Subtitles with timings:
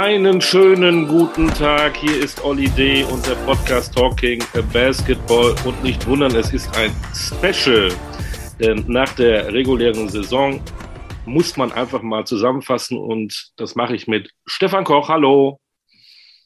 [0.00, 1.96] Einen schönen guten Tag.
[1.96, 3.02] Hier ist Olli D.
[3.02, 4.40] und der Podcast Talking
[4.72, 5.56] Basketball.
[5.64, 7.90] Und nicht wundern, es ist ein Special.
[8.60, 10.60] Denn nach der regulären Saison
[11.26, 12.96] muss man einfach mal zusammenfassen.
[12.96, 15.08] Und das mache ich mit Stefan Koch.
[15.08, 15.58] Hallo.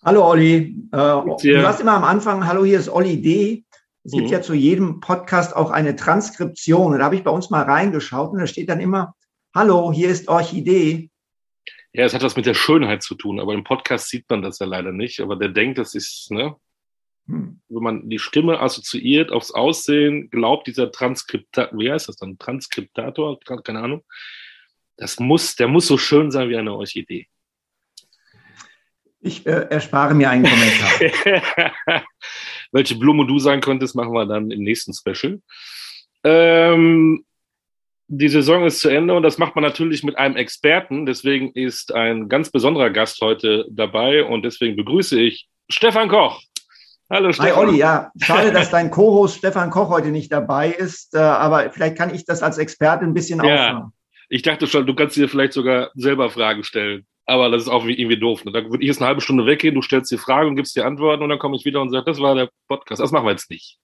[0.02, 0.74] Hallo Olli.
[0.90, 3.64] Äh, du hast immer am Anfang, hallo, hier ist Olli D.
[4.02, 4.32] Es gibt mhm.
[4.32, 6.94] ja zu jedem Podcast auch eine Transkription.
[6.94, 9.14] Und da habe ich bei uns mal reingeschaut und da steht dann immer,
[9.54, 11.10] hallo, hier ist Orchidee.
[11.94, 14.58] Ja, es hat was mit der Schönheit zu tun, aber im Podcast sieht man das
[14.58, 15.20] ja leider nicht.
[15.20, 16.56] Aber der denkt, das ist, ne?
[17.26, 17.60] Hm.
[17.68, 22.38] Wenn man die Stimme assoziiert aufs Aussehen, glaubt dieser Transkriptator, wie heißt das dann?
[22.38, 23.38] Transkriptator?
[23.40, 24.04] Keine Ahnung.
[24.96, 27.28] Das muss, der muss so schön sein wie eine Orchidee.
[29.20, 32.02] Ich äh, erspare mir einen Kommentar.
[32.72, 35.40] Welche Blume du sein könntest, machen wir dann im nächsten Special.
[36.24, 37.24] Ähm,
[38.14, 41.06] die Saison ist zu Ende und das macht man natürlich mit einem Experten.
[41.06, 46.42] Deswegen ist ein ganz besonderer Gast heute dabei und deswegen begrüße ich Stefan Koch.
[47.08, 47.56] Hallo Stefan.
[47.56, 51.70] Hi Olli, ja, schade, dass dein Co-Host Stefan Koch heute nicht dabei ist, äh, aber
[51.70, 53.92] vielleicht kann ich das als Experte ein bisschen ja, aufnehmen.
[54.28, 57.06] Ich dachte schon, du kannst dir vielleicht sogar selber Fragen stellen.
[57.24, 58.44] Aber das ist auch irgendwie doof.
[58.44, 58.52] Ne?
[58.52, 60.84] Da würde ich jetzt eine halbe Stunde weggehen, du stellst dir Fragen und gibst dir
[60.84, 63.00] Antworten und dann komme ich wieder und sage, das war der Podcast.
[63.00, 63.78] Das machen wir jetzt nicht.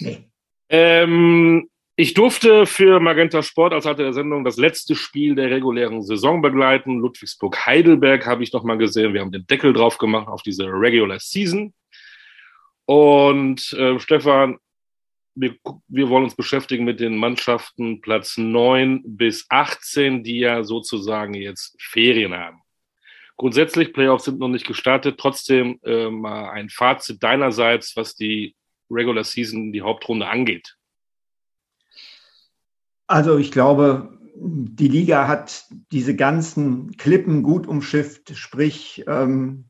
[0.00, 0.26] Nee.
[0.68, 1.70] Ähm,
[2.00, 6.40] ich durfte für Magenta Sport als Leiter der Sendung das letzte Spiel der regulären Saison
[6.40, 6.98] begleiten.
[6.98, 9.12] Ludwigsburg-Heidelberg habe ich nochmal gesehen.
[9.12, 11.74] Wir haben den Deckel drauf gemacht auf diese Regular Season.
[12.86, 14.56] Und äh, Stefan,
[15.34, 15.56] wir,
[15.88, 21.76] wir wollen uns beschäftigen mit den Mannschaften Platz 9 bis 18, die ja sozusagen jetzt
[21.82, 22.62] Ferien haben.
[23.36, 25.20] Grundsätzlich, Playoffs sind noch nicht gestartet.
[25.20, 28.56] Trotzdem äh, mal ein Fazit deinerseits, was die
[28.90, 30.78] Regular Season, die Hauptrunde angeht.
[33.10, 39.64] Also ich glaube, die Liga hat diese ganzen Klippen gut umschifft, sprich ähm,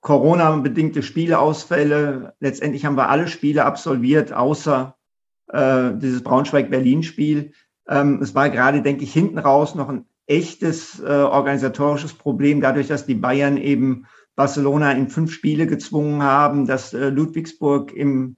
[0.00, 2.34] Corona-bedingte Spieleausfälle.
[2.38, 4.96] Letztendlich haben wir alle Spiele absolviert, außer
[5.48, 7.50] äh, dieses Braunschweig-Berlin-Spiel.
[7.88, 12.86] Ähm, es war gerade, denke ich, hinten raus noch ein echtes äh, organisatorisches Problem, dadurch,
[12.86, 14.06] dass die Bayern eben
[14.36, 18.36] Barcelona in fünf Spiele gezwungen haben, dass äh, Ludwigsburg im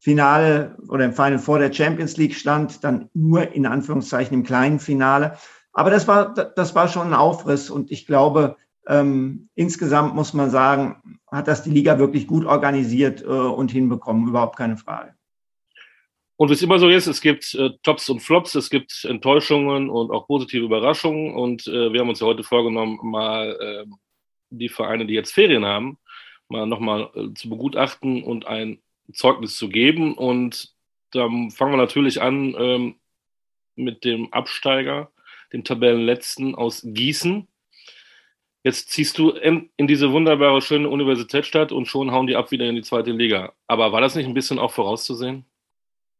[0.00, 4.80] Finale oder im Final vor der Champions League stand, dann nur in Anführungszeichen im kleinen
[4.80, 5.36] Finale.
[5.72, 8.56] Aber das war, das war schon ein Aufriss und ich glaube,
[8.88, 14.26] ähm, insgesamt muss man sagen, hat das die Liga wirklich gut organisiert äh, und hinbekommen,
[14.26, 15.14] überhaupt keine Frage.
[16.36, 19.90] Und wie es immer so ist, es gibt äh, Tops und Flops, es gibt Enttäuschungen
[19.90, 21.34] und auch positive Überraschungen.
[21.34, 23.84] Und äh, wir haben uns ja heute vorgenommen, mal äh,
[24.48, 25.98] die Vereine, die jetzt Ferien haben,
[26.48, 28.80] mal nochmal äh, zu begutachten und ein
[29.12, 30.14] Zeugnis zu geben.
[30.14, 30.74] Und
[31.12, 32.94] da fangen wir natürlich an ähm,
[33.76, 35.10] mit dem Absteiger,
[35.52, 37.46] dem Tabellenletzten aus Gießen.
[38.62, 42.66] Jetzt ziehst du in, in, diese wunderbare, schöne Universitätsstadt und schon hauen die ab wieder
[42.66, 43.52] in die zweite Liga.
[43.66, 45.46] Aber war das nicht ein bisschen auch vorauszusehen?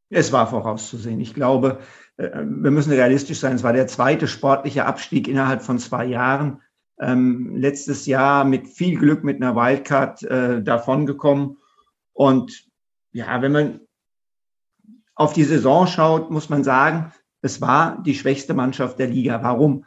[0.08, 1.20] Es war vorauszusehen.
[1.20, 1.80] Ich glaube,
[2.16, 3.56] äh, wir müssen realistisch sein.
[3.56, 6.62] Es war der zweite sportliche Abstieg innerhalb von zwei Jahren.
[6.98, 11.58] Ähm, letztes Jahr mit viel Glück mit einer Wildcard äh, davongekommen.
[12.14, 12.69] Und
[13.12, 13.80] ja, wenn man
[15.14, 17.12] auf die Saison schaut, muss man sagen,
[17.42, 19.42] es war die schwächste Mannschaft der Liga.
[19.42, 19.84] Warum?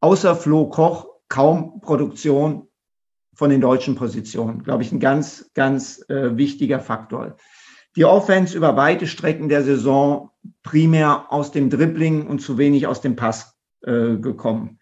[0.00, 2.68] Außer Flo Koch kaum Produktion
[3.34, 4.62] von den deutschen Positionen.
[4.62, 7.36] Glaube ich, ein ganz, ganz äh, wichtiger Faktor.
[7.96, 10.30] Die Offense über weite Strecken der Saison
[10.62, 14.78] primär aus dem Dribbling und zu wenig aus dem Pass äh, gekommen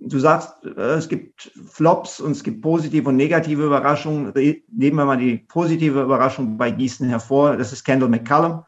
[0.00, 4.32] du sagst, äh, es gibt Flops und es gibt positive und negative Überraschungen.
[4.34, 7.56] Nehmen wir mal die positive Überraschung bei Gießen hervor.
[7.56, 8.64] Das ist Kendall McCallum,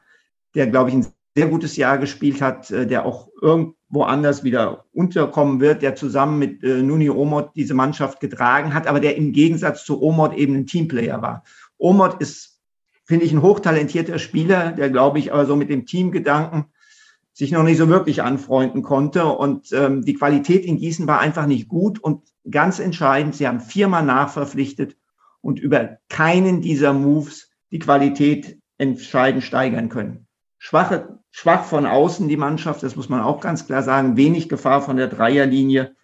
[0.55, 4.85] der, glaube ich, ein sehr gutes Jahr gespielt hat, äh, der auch irgendwo anders wieder
[4.93, 9.33] unterkommen wird, der zusammen mit äh, Nuni Omot diese Mannschaft getragen hat, aber der im
[9.33, 11.45] Gegensatz zu Omot eben ein Teamplayer war.
[11.79, 12.61] Omot ist,
[13.05, 16.67] finde ich, ein hochtalentierter Spieler, der, glaube ich, aber so mit dem Teamgedanken
[17.41, 19.25] sich noch nicht so wirklich anfreunden konnte.
[19.25, 21.99] Und ähm, die Qualität in Gießen war einfach nicht gut.
[21.99, 24.99] Und ganz entscheidend, sie haben viermal nachverpflichtet
[25.41, 30.27] und über keinen dieser Moves die Qualität entscheidend steigern können.
[30.59, 34.19] Schwache, schwach von außen die Mannschaft, das muss man auch ganz klar sagen.
[34.19, 35.97] Wenig Gefahr von der Dreierlinie.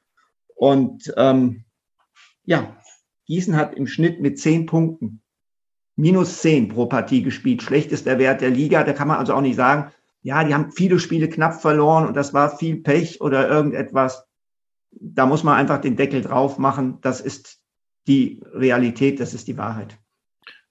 [0.55, 1.65] Und ähm,
[2.47, 2.75] ja,
[3.27, 5.21] Gießen hat im Schnitt mit zehn Punkten
[5.97, 7.63] minus zehn pro Partie gespielt.
[7.63, 8.85] Schlechtester Wert der Liga.
[8.85, 9.93] Da kann man also auch nicht sagen,
[10.27, 14.27] ja, die haben viele Spiele knapp verloren und das war viel Pech oder irgendetwas.
[14.91, 16.99] Da muss man einfach den Deckel drauf machen.
[17.01, 17.63] Das ist
[18.09, 19.97] die Realität, das ist die Wahrheit.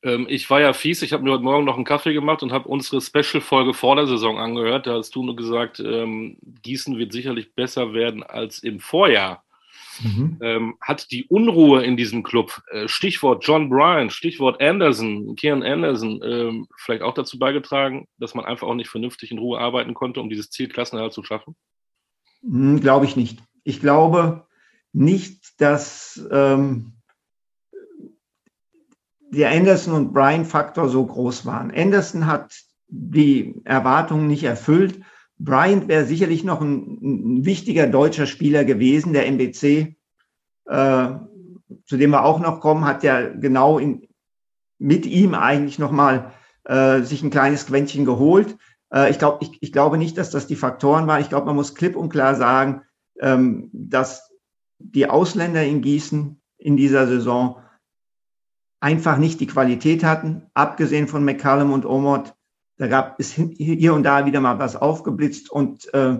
[0.03, 2.51] Ähm, ich war ja fies, ich habe mir heute Morgen noch einen Kaffee gemacht und
[2.51, 4.87] habe unsere Special-Folge vor der Saison angehört.
[4.87, 9.44] Da hast du nur gesagt, ähm, Gießen wird sicherlich besser werden als im Vorjahr.
[10.03, 10.37] Mhm.
[10.41, 16.21] Ähm, hat die Unruhe in diesem Club, äh, Stichwort John Bryan, Stichwort Anderson, Kieran Anderson,
[16.23, 20.21] ähm, vielleicht auch dazu beigetragen, dass man einfach auch nicht vernünftig in Ruhe arbeiten konnte,
[20.21, 21.55] um dieses Ziel Klassenerhalt zu schaffen?
[22.41, 23.39] Hm, glaube ich nicht.
[23.63, 24.45] Ich glaube
[24.93, 26.93] nicht, dass ähm,
[29.31, 31.71] der Anderson und Bryan Faktor so groß waren.
[31.71, 32.53] Anderson hat
[32.87, 35.01] die Erwartungen nicht erfüllt.
[35.37, 39.13] Bryant wäre sicherlich noch ein, ein, wichtiger deutscher Spieler gewesen.
[39.13, 39.95] Der MBC,
[40.65, 41.09] äh,
[41.85, 44.07] zu dem wir auch noch kommen, hat ja genau in,
[44.77, 46.31] mit ihm eigentlich nochmal
[46.63, 48.57] äh, sich ein kleines Quäntchen geholt.
[48.93, 51.21] Äh, ich, glaub, ich, ich glaube nicht, dass das die Faktoren waren.
[51.21, 52.81] Ich glaube, man muss klipp und klar sagen,
[53.19, 54.31] ähm, dass
[54.79, 57.61] die Ausländer in Gießen in dieser Saison
[58.79, 62.34] einfach nicht die Qualität hatten, abgesehen von McCallum und Omot
[62.77, 66.19] da gab es hier und da wieder mal was aufgeblitzt und äh,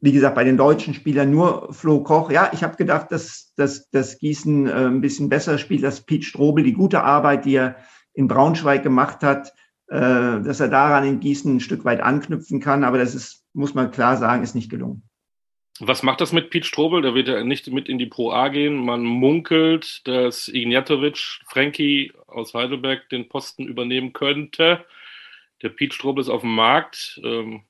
[0.00, 2.30] wie gesagt, bei den deutschen Spielern nur Flo Koch.
[2.30, 6.24] Ja, ich habe gedacht, dass, dass, dass Gießen äh, ein bisschen besser spielt, dass Pete
[6.24, 7.76] Strobel die gute Arbeit, die er
[8.12, 9.52] in Braunschweig gemacht hat,
[9.88, 12.84] äh, dass er daran in Gießen ein Stück weit anknüpfen kann.
[12.84, 15.02] Aber das ist, muss man klar sagen, ist nicht gelungen.
[15.80, 17.02] Was macht das mit Pete Strobel?
[17.02, 18.76] Der wird ja nicht mit in die Pro A gehen.
[18.76, 24.84] Man munkelt, dass Ignatovic, Frankie aus Heidelberg, den Posten übernehmen könnte.
[25.62, 27.20] Der Pete Strobel ist auf dem Markt.
[27.24, 27.62] Ähm,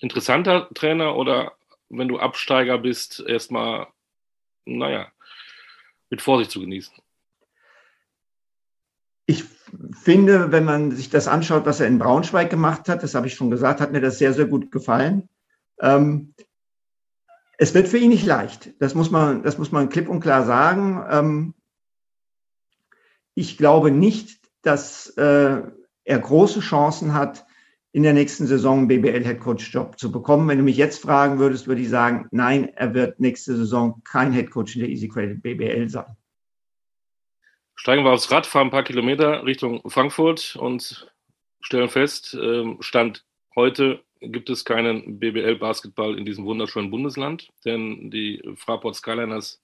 [0.00, 1.52] interessanter Trainer oder
[1.88, 3.86] wenn du Absteiger bist, erstmal,
[4.64, 5.10] naja,
[6.10, 6.94] mit Vorsicht zu genießen?
[9.26, 9.44] Ich
[10.02, 13.34] finde, wenn man sich das anschaut, was er in Braunschweig gemacht hat, das habe ich
[13.34, 15.28] schon gesagt, hat mir das sehr, sehr gut gefallen.
[15.80, 16.34] Ähm,
[17.56, 18.74] es wird für ihn nicht leicht.
[18.80, 21.04] Das muss man, das muss man klipp und klar sagen.
[21.10, 21.54] Ähm,
[23.34, 25.62] ich glaube nicht, dass äh,
[26.04, 27.44] er große Chancen hat,
[27.94, 30.48] in der nächsten Saison einen BBL-Headcoach-Job zu bekommen.
[30.48, 34.32] Wenn du mich jetzt fragen würdest, würde ich sagen, nein, er wird nächste Saison kein
[34.32, 36.16] Headcoach in der Easy Credit BBL sein.
[37.76, 41.08] Steigen wir aufs Rad, fahren ein paar Kilometer Richtung Frankfurt und
[41.60, 43.24] stellen fest, ähm, Stand
[43.54, 49.62] heute gibt es keinen BBL-Basketball in diesem wunderschönen Bundesland, denn die Fraport Skyliners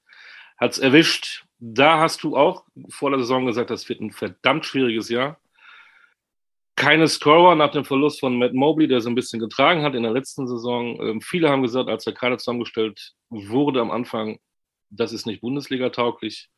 [0.57, 1.47] hat es erwischt.
[1.59, 5.40] Da hast du auch vor der Saison gesagt, das wird ein verdammt schwieriges Jahr
[6.81, 10.03] keine Scorer nach dem Verlust von Matt Mobley, der so ein bisschen getragen hat in
[10.03, 10.99] der letzten Saison.
[11.03, 14.39] Ähm, viele haben gesagt, als der Kader zusammengestellt wurde am Anfang,
[14.89, 16.49] das ist nicht Bundesliga-tauglich.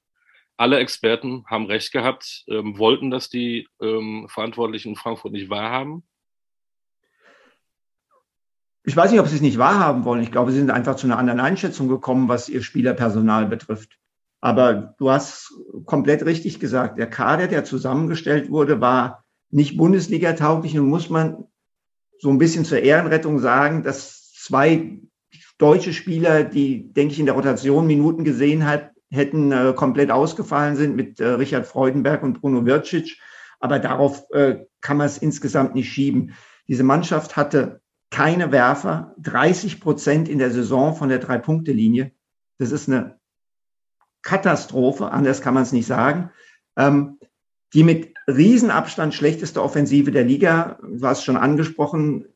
[0.56, 6.04] Alle Experten haben recht gehabt, ähm, wollten das die ähm, Verantwortlichen in Frankfurt nicht wahrhaben.
[8.84, 10.22] Ich weiß nicht, ob sie es nicht wahrhaben wollen.
[10.22, 13.98] Ich glaube, sie sind einfach zu einer anderen Einschätzung gekommen, was ihr Spielerpersonal betrifft.
[14.40, 15.52] Aber du hast
[15.84, 16.96] komplett richtig gesagt.
[16.96, 19.21] Der Kader, der zusammengestellt wurde, war
[19.52, 20.74] nicht Bundesliga-tauglich.
[20.74, 21.44] Nun muss man
[22.18, 24.98] so ein bisschen zur Ehrenrettung sagen, dass zwei
[25.58, 30.74] deutsche Spieler, die, denke ich, in der Rotation Minuten gesehen hat, hätten äh, komplett ausgefallen
[30.74, 33.18] sind mit äh, Richard Freudenberg und Bruno Vircic.
[33.60, 36.34] Aber darauf äh, kann man es insgesamt nicht schieben.
[36.66, 42.12] Diese Mannschaft hatte keine Werfer, 30 Prozent in der Saison von der Drei-Punkte-Linie.
[42.58, 43.18] Das ist eine
[44.22, 46.30] Katastrophe, anders kann man es nicht sagen.
[46.76, 47.18] Ähm,
[47.74, 52.26] die mit Riesenabstand schlechteste Offensive der Liga, du hast schon angesprochen,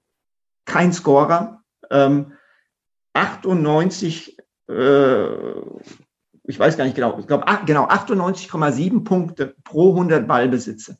[0.64, 2.32] kein Scorer, ähm,
[3.12, 4.36] 98,
[4.68, 5.26] äh,
[6.44, 10.98] ich weiß gar nicht genau, ich glaube, genau, 98,7 Punkte pro 100 Ballbesitze.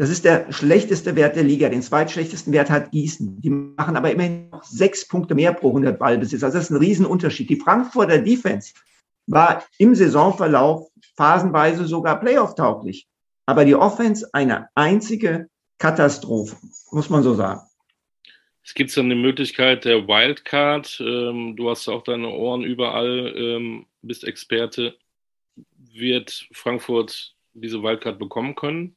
[0.00, 1.68] Das ist der schlechteste Wert der Liga.
[1.68, 3.38] Den zweitschlechtesten Wert hat Gießen.
[3.42, 6.42] Die machen aber immerhin noch sechs Punkte mehr pro 100 Ballbesitz.
[6.42, 7.50] Also das ist ein Riesenunterschied.
[7.50, 8.72] Die Frankfurter Defense
[9.26, 13.10] war im Saisonverlauf phasenweise sogar Playoff-tauglich.
[13.46, 16.56] Aber die Offense eine einzige Katastrophe,
[16.90, 17.62] muss man so sagen.
[18.62, 21.00] Es gibt dann die Möglichkeit der Wildcard.
[21.00, 24.96] Ähm, du hast auch deine Ohren überall, ähm, bist Experte.
[25.92, 28.96] Wird Frankfurt diese Wildcard bekommen können?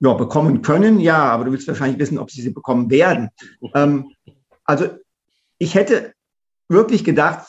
[0.00, 3.30] Ja, bekommen können, ja, aber du willst wahrscheinlich wissen, ob sie sie bekommen werden.
[3.74, 4.12] ähm,
[4.64, 4.88] also
[5.58, 6.14] ich hätte
[6.68, 7.48] wirklich gedacht,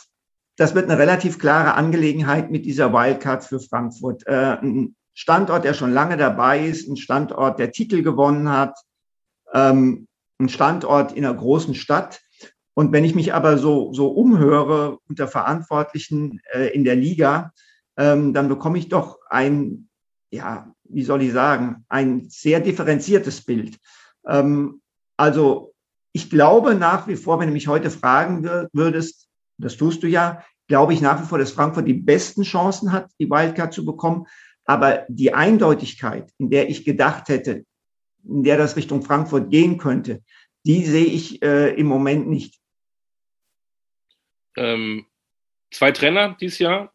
[0.56, 4.26] das wird eine relativ klare Angelegenheit mit dieser Wildcard für Frankfurt.
[4.26, 8.80] Äh, ein Standort, der schon lange dabei ist, ein Standort, der Titel gewonnen hat,
[9.54, 10.08] ähm,
[10.40, 12.22] ein Standort in einer großen Stadt.
[12.74, 17.52] Und wenn ich mich aber so, so umhöre unter Verantwortlichen äh, in der Liga,
[17.98, 19.90] ähm, dann bekomme ich doch ein,
[20.32, 23.78] ja, wie soll ich sagen, ein sehr differenziertes Bild.
[24.26, 24.80] Ähm,
[25.18, 25.74] also
[26.14, 30.46] ich glaube nach wie vor, wenn du mich heute fragen würdest, das tust du ja,
[30.70, 34.28] glaube ich nach wie vor, dass Frankfurt die besten Chancen hat, die Wildcard zu bekommen.
[34.70, 37.66] Aber die Eindeutigkeit, in der ich gedacht hätte,
[38.24, 40.22] in der das Richtung Frankfurt gehen könnte,
[40.64, 42.54] die sehe ich äh, im Moment nicht.
[44.56, 45.08] Ähm,
[45.72, 46.94] zwei Trainer dieses Jahr,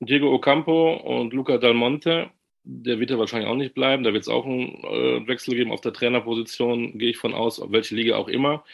[0.00, 2.28] Diego Ocampo und Luca Dal Monte.
[2.64, 4.02] Der wird ja wahrscheinlich auch nicht bleiben.
[4.02, 7.60] Da wird es auch einen äh, Wechsel geben auf der Trainerposition, gehe ich von aus,
[7.60, 8.64] auf welche Liga auch immer.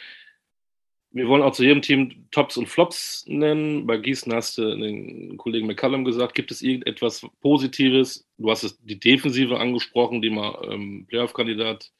[1.11, 3.87] Wir wollen auch zu jedem Team Tops und Flops nennen.
[3.87, 8.27] Bei Gießen hast du den Kollegen McCallum gesagt, gibt es irgendetwas Positives?
[8.37, 11.91] Du hast es, die Defensive angesprochen, die mal ähm, Playoff-Kandidat,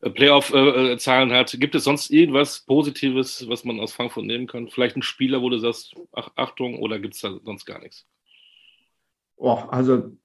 [0.00, 1.54] äh, Playoff-Zahlen äh, hat.
[1.60, 4.68] Gibt es sonst irgendwas Positives, was man aus Frankfurt nehmen kann?
[4.68, 8.06] Vielleicht ein Spieler, wo du sagst, ach, Achtung, oder gibt es da sonst gar nichts?
[9.36, 10.16] Oh, also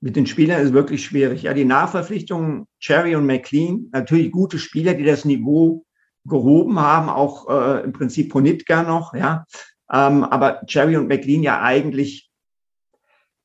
[0.00, 1.42] mit den Spielern ist wirklich schwierig.
[1.42, 5.84] Ja, die Nachverpflichtungen Cherry und McLean, natürlich gute Spieler, die das Niveau
[6.26, 9.46] gehoben haben, auch äh, im Prinzip Ponitka noch, ja.
[9.90, 12.30] Ähm, aber Cherry und McLean ja eigentlich,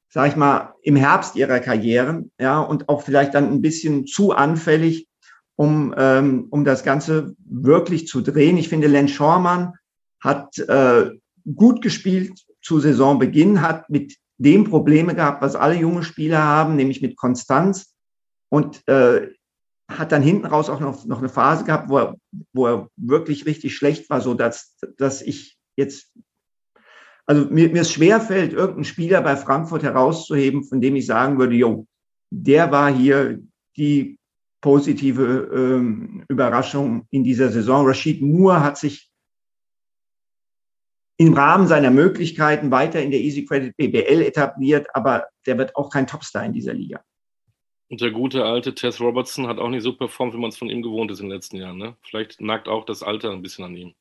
[0.10, 4.32] sag ich mal, im Herbst ihrer Karrieren, ja, und auch vielleicht dann ein bisschen zu
[4.32, 5.08] anfällig,
[5.56, 8.58] um, ähm, um das Ganze wirklich zu drehen.
[8.58, 9.74] Ich finde, Len Schormann
[10.20, 11.12] hat äh,
[11.56, 17.02] gut gespielt zu Saisonbeginn, hat mit dem Probleme gehabt, was alle junge Spieler haben, nämlich
[17.02, 17.94] mit Konstanz.
[18.50, 19.30] Und äh,
[19.98, 22.18] hat dann hinten raus auch noch, noch eine Phase gehabt, wo er,
[22.54, 26.12] wo er wirklich richtig schlecht war, so dass, dass ich jetzt,
[27.26, 31.38] also mir, mir es schwer fällt, irgendeinen Spieler bei Frankfurt herauszuheben, von dem ich sagen
[31.40, 31.88] würde, jo,
[32.30, 33.40] der war hier
[33.78, 34.18] die
[34.62, 37.86] positive ähm, Überraschung in dieser Saison.
[37.86, 39.12] Rashid Moore hat sich
[41.18, 45.92] im Rahmen seiner Möglichkeiten weiter in der Easy Credit BBL etabliert, aber der wird auch
[45.92, 47.04] kein Topstar in dieser Liga.
[47.92, 50.70] Und der gute alte Tess Robertson hat auch nicht so performt, wie man es von
[50.70, 51.78] ihm gewohnt ist in den letzten Jahren.
[51.78, 51.98] Ne?
[52.04, 53.94] Vielleicht nagt auch das Alter ein bisschen an ihm.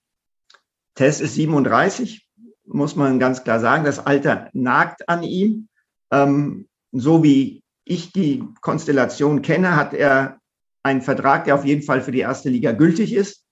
[0.94, 2.24] Tess ist 37,
[2.66, 3.82] muss man ganz klar sagen.
[3.82, 5.66] Das Alter nagt an ihm.
[6.12, 10.38] Ähm, so wie ich die Konstellation kenne, hat er
[10.84, 13.44] einen Vertrag, der auf jeden Fall für die erste Liga gültig ist.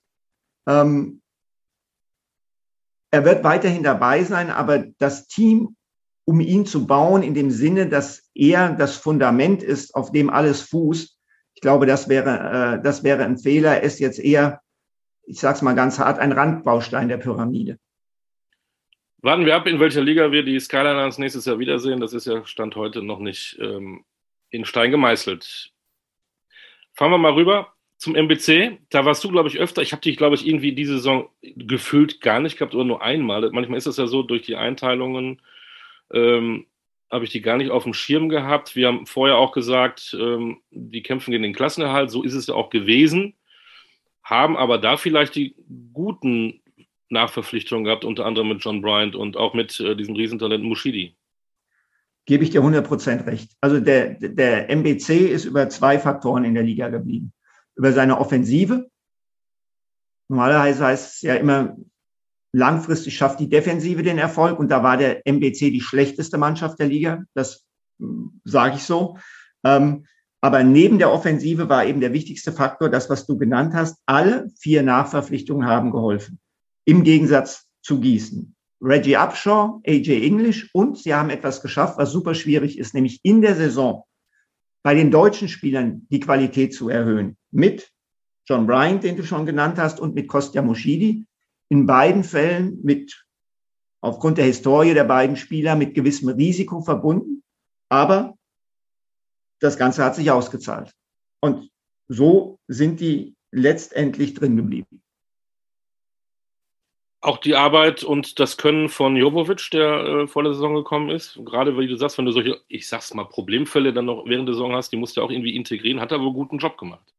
[0.69, 1.21] Ähm,
[3.11, 5.75] er wird weiterhin dabei sein, aber das Team
[6.29, 10.61] um ihn zu bauen, in dem Sinne, dass er das Fundament ist, auf dem alles
[10.61, 11.19] fußt.
[11.55, 13.77] Ich glaube, das wäre, äh, das wäre ein Fehler.
[13.77, 14.61] Er ist jetzt eher,
[15.23, 17.79] ich sage es mal ganz hart, ein Randbaustein der Pyramide.
[19.23, 21.99] Warten wir ab, in welcher Liga wir die Skyliners nächstes Jahr wiedersehen.
[21.99, 24.05] Das ist ja Stand heute noch nicht ähm,
[24.51, 25.73] in Stein gemeißelt.
[26.93, 28.81] Fahren wir mal rüber zum MBC.
[28.91, 29.81] Da warst du, glaube ich, öfter.
[29.81, 33.49] Ich habe dich, glaube ich, irgendwie diese Saison gefühlt gar nicht gehabt oder nur einmal.
[33.51, 35.41] Manchmal ist das ja so durch die Einteilungen
[36.13, 36.67] ähm,
[37.11, 38.77] habe ich die gar nicht auf dem Schirm gehabt.
[38.77, 42.11] Wir haben vorher auch gesagt, ähm, die kämpfen gegen den Klassenerhalt.
[42.11, 43.35] So ist es ja auch gewesen.
[44.23, 45.57] Haben aber da vielleicht die
[45.93, 46.61] guten
[47.09, 51.17] Nachverpflichtungen gehabt, unter anderem mit John Bryant und auch mit äh, diesem Riesentalent Mushidi.
[52.27, 53.53] Gebe ich dir 100% recht.
[53.63, 57.33] Also der, der MBC ist über zwei Faktoren in der Liga geblieben.
[57.75, 58.91] Über seine Offensive.
[60.29, 61.75] Normalerweise heißt es ja immer,
[62.53, 66.87] langfristig schafft die Defensive den Erfolg und da war der MBC die schlechteste Mannschaft der
[66.87, 67.65] Liga, das
[67.99, 69.19] hm, sage ich so.
[69.65, 70.07] Ähm,
[70.41, 73.99] aber neben der Offensive war eben der wichtigste Faktor, das, was du genannt hast.
[74.07, 76.39] Alle vier Nachverpflichtungen haben geholfen.
[76.85, 78.55] Im Gegensatz zu Gießen.
[78.81, 83.43] Reggie Upshaw, AJ English und sie haben etwas geschafft, was super schwierig ist, nämlich in
[83.43, 84.05] der Saison
[84.85, 87.37] bei den deutschen Spielern die Qualität zu erhöhen.
[87.51, 87.91] Mit
[88.47, 91.27] John Bryant, den du schon genannt hast, und mit Kostja Moschidi
[91.69, 93.25] in beiden Fällen mit,
[94.01, 97.43] aufgrund der Historie der beiden Spieler, mit gewissem Risiko verbunden.
[97.89, 98.35] Aber
[99.61, 100.93] das Ganze hat sich ausgezahlt.
[101.41, 101.71] Und
[102.09, 105.03] so sind die letztendlich drin geblieben.
[107.21, 111.39] Auch die Arbeit und das Können von Jovovic, der äh, vor der Saison gekommen ist,
[111.45, 114.55] gerade weil du sagst, wenn du solche, ich sag's mal, Problemfälle dann noch während der
[114.55, 117.13] Saison hast, die musst du auch irgendwie integrieren, hat er wohl guten Job gemacht.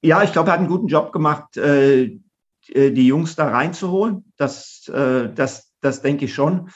[0.00, 1.56] Ja, ich glaube, er hat einen guten Job gemacht.
[1.58, 2.18] Äh,
[2.70, 4.32] äh, die Jungs da reinzuholen.
[4.36, 6.70] Das, äh, das, das denke ich schon.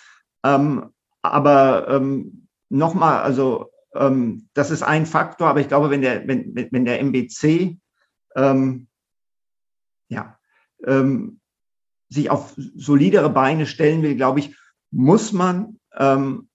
[0.44, 0.90] Ähm,
[1.22, 6.54] aber ähm, nochmal, also ähm, das ist ein Faktor, aber ich glaube, wenn der, wenn,
[6.54, 7.78] wenn der MBC
[8.34, 8.88] ähm,
[10.08, 10.38] ja,
[10.84, 11.40] ähm,
[12.08, 14.56] sich auf solidere Beine stellen will, glaube ich,
[14.90, 16.48] muss man ähm,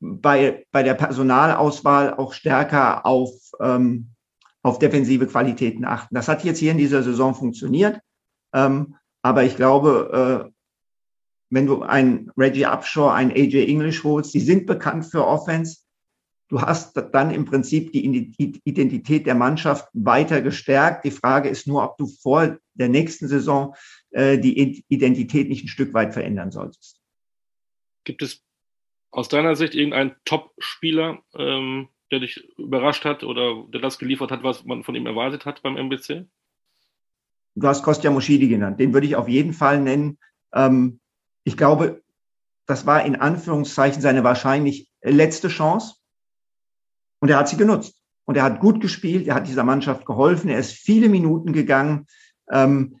[0.00, 3.30] bei, bei der Personalauswahl auch stärker auf,
[3.60, 4.14] ähm,
[4.62, 6.14] auf defensive Qualitäten achten.
[6.14, 8.00] Das hat jetzt hier in dieser Saison funktioniert.
[8.52, 10.52] Ähm, aber ich glaube, äh,
[11.50, 15.82] wenn du einen Reggie Upshaw, einen AJ English holst, die sind bekannt für Offense.
[16.48, 18.04] Du hast dann im Prinzip die
[18.64, 21.04] Identität der Mannschaft weiter gestärkt.
[21.04, 23.74] Die Frage ist nur, ob du vor der nächsten Saison
[24.10, 27.00] äh, die Identität nicht ein Stück weit verändern solltest.
[28.04, 28.42] Gibt es
[29.10, 34.42] aus deiner Sicht irgendeinen Top-Spieler, ähm, der dich überrascht hat oder der das geliefert hat,
[34.42, 36.26] was man von ihm erwartet hat beim MBC?
[37.54, 40.18] Du hast Kostja Moschidi genannt, den würde ich auf jeden Fall nennen.
[40.54, 41.00] Ähm,
[41.44, 42.02] ich glaube,
[42.66, 45.96] das war in Anführungszeichen seine wahrscheinlich letzte Chance.
[47.20, 47.96] Und er hat sie genutzt.
[48.24, 52.06] Und er hat gut gespielt, er hat dieser Mannschaft geholfen, er ist viele Minuten gegangen.
[52.50, 53.00] Ähm,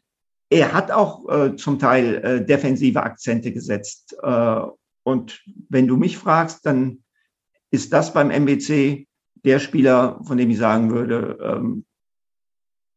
[0.50, 4.16] er hat auch äh, zum Teil äh, defensive Akzente gesetzt.
[4.22, 4.60] Äh,
[5.04, 7.02] und wenn du mich fragst, dann
[7.70, 9.06] ist das beim MBC
[9.44, 11.84] der Spieler, von dem ich sagen würde, ähm,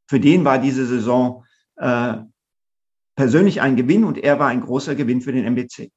[0.07, 1.44] für den war diese Saison
[1.77, 2.15] äh,
[3.15, 5.91] persönlich ein Gewinn und er war ein großer Gewinn für den MBC.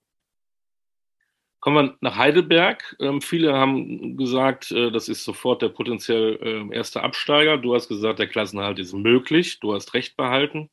[1.61, 2.97] Kommen wir nach Heidelberg.
[3.00, 7.58] Ähm, viele haben gesagt, äh, das ist sofort der potenziell äh, erste Absteiger.
[7.58, 9.58] Du hast gesagt, der Klassenhalt ist möglich.
[9.58, 10.70] Du hast recht behalten.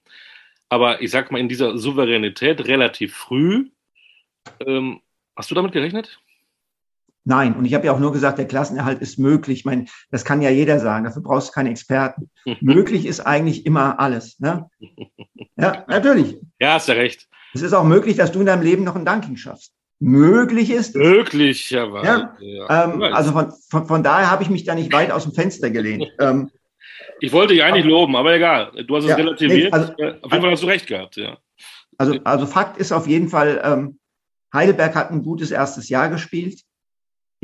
[0.70, 3.70] Aber ich sag mal, in dieser Souveränität relativ früh,
[4.66, 5.02] ähm,
[5.36, 6.20] hast du damit gerechnet?
[7.28, 9.60] Nein, und ich habe ja auch nur gesagt, der Klassenerhalt ist möglich.
[9.60, 12.30] Ich meine, das kann ja jeder sagen, dafür brauchst du keine Experten.
[12.62, 14.40] möglich ist eigentlich immer alles.
[14.40, 14.70] Ne?
[15.58, 16.38] Ja, natürlich.
[16.60, 17.28] Ja, hast du recht.
[17.56, 19.74] Es ist auch möglich, dass du in deinem Leben noch ein Dunking schaffst.
[20.00, 20.96] Möglich ist.
[20.96, 22.06] Möglicherweise.
[22.06, 22.84] Ja, ja.
[22.84, 25.72] Ähm, also von, von, von daher habe ich mich da nicht weit aus dem Fenster
[25.72, 26.06] gelehnt.
[26.20, 26.52] ähm,
[27.22, 28.72] ich wollte dich eigentlich aber, loben, aber egal.
[28.86, 29.72] Du hast es ja, relativiert.
[29.74, 31.38] Nee, also, auf jeden Fall hast du recht gehabt, ja.
[31.98, 34.00] Also, also Fakt ist auf jeden Fall, ähm,
[34.54, 36.60] Heidelberg hat ein gutes erstes Jahr gespielt.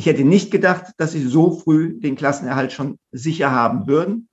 [0.02, 4.30] Ich hätte nicht gedacht, dass sie so früh den Klassenerhalt schon sicher haben würden.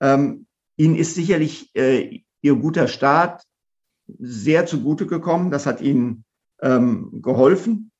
[0.00, 0.46] Ähm,
[0.78, 3.42] ihnen ist sicherlich äh, ihr guter Start
[4.06, 5.50] sehr zugute gekommen.
[5.50, 6.24] Das hat ihnen
[6.62, 7.90] ähm, geholfen.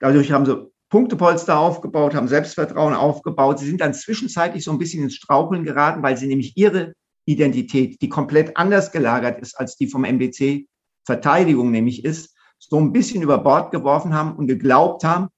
[0.00, 3.60] Dadurch haben sie Punktepolster aufgebaut, haben Selbstvertrauen aufgebaut.
[3.60, 6.94] Sie sind dann zwischenzeitlich so ein bisschen ins Straucheln geraten, weil sie nämlich ihre
[7.26, 10.66] Identität, die komplett anders gelagert ist als die vom MBC
[11.04, 15.28] Verteidigung nämlich ist, so ein bisschen über Bord geworfen haben und geglaubt haben,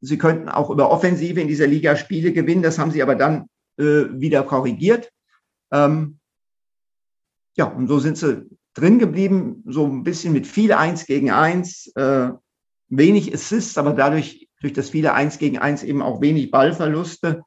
[0.00, 2.62] sie könnten auch über Offensive in dieser Liga Spiele gewinnen.
[2.62, 3.46] Das haben sie aber dann
[3.78, 5.10] äh, wieder korrigiert.
[5.70, 6.18] Ähm,
[7.56, 11.92] ja, und so sind sie drin geblieben, so ein bisschen mit viel Eins gegen Eins,
[11.94, 12.30] äh,
[12.88, 17.42] wenig Assists, aber dadurch, durch das viele Eins gegen Eins eben auch wenig Ballverluste,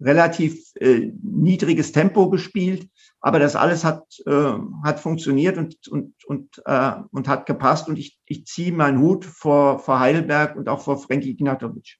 [0.00, 2.88] relativ äh, niedriges Tempo gespielt.
[3.20, 4.52] Aber das alles hat, äh,
[4.84, 7.88] hat funktioniert und, und, und, äh, und hat gepasst.
[7.88, 11.98] Und ich, ich ziehe meinen Hut vor, vor Heidelberg und auch vor Frankie Ignatovic.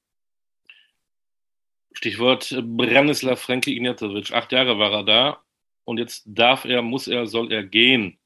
[1.92, 4.32] Stichwort Branislav Frankie Ignatovic.
[4.32, 5.42] Acht Jahre war er da
[5.84, 8.18] und jetzt darf er, muss er, soll er gehen.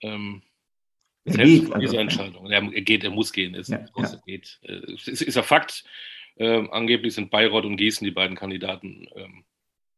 [0.00, 0.42] Ähm,
[1.24, 2.50] er geht, also, diese Entscheidung.
[2.50, 3.54] Er, geht, er muss gehen.
[3.54, 4.22] Es, ja, ja.
[4.26, 4.60] Geht.
[4.62, 5.84] es ist, ist ein Fakt.
[6.36, 9.06] Ähm, angeblich sind Bayreuth und Gießen die beiden Kandidaten.
[9.14, 9.44] Ähm,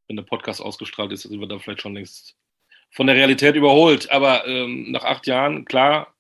[0.09, 2.37] wenn der Podcast ausgestrahlt ist, sind wir da vielleicht schon längst
[2.91, 4.11] von der Realität überholt.
[4.11, 6.15] Aber ähm, nach acht Jahren, klar,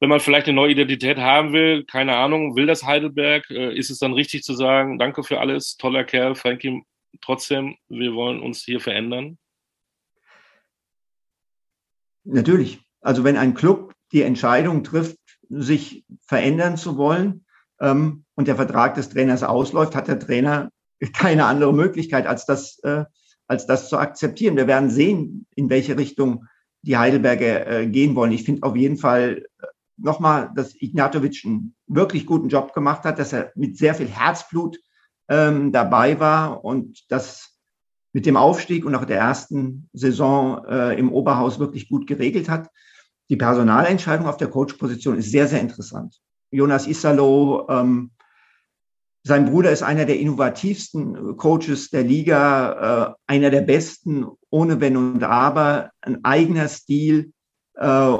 [0.00, 3.90] wenn man vielleicht eine neue Identität haben will, keine Ahnung, will das Heidelberg, äh, ist
[3.90, 6.82] es dann richtig zu sagen, danke für alles, toller Kerl, Frankie,
[7.20, 9.38] trotzdem, wir wollen uns hier verändern?
[12.24, 12.80] Natürlich.
[13.00, 17.44] Also wenn ein Club die Entscheidung trifft, sich verändern zu wollen
[17.80, 20.70] ähm, und der Vertrag des Trainers ausläuft, hat der Trainer
[21.12, 23.04] keine andere Möglichkeit, als das, äh,
[23.46, 24.56] als das zu akzeptieren.
[24.56, 26.46] Wir werden sehen, in welche Richtung
[26.82, 28.32] die Heidelberger äh, gehen wollen.
[28.32, 29.66] Ich finde auf jeden Fall äh,
[29.96, 34.78] nochmal, dass Ignatovic einen wirklich guten Job gemacht hat, dass er mit sehr viel Herzblut
[35.28, 37.52] ähm, dabei war und das
[38.12, 42.68] mit dem Aufstieg und auch der ersten Saison äh, im Oberhaus wirklich gut geregelt hat.
[43.30, 46.20] Die Personalentscheidung auf der Coach-Position ist sehr, sehr interessant.
[46.50, 48.10] Jonas Isalo, ähm,
[49.24, 54.96] sein Bruder ist einer der innovativsten Coaches der Liga, äh, einer der besten, ohne Wenn
[54.96, 57.32] und Aber, ein eigener Stil.
[57.74, 58.16] Äh,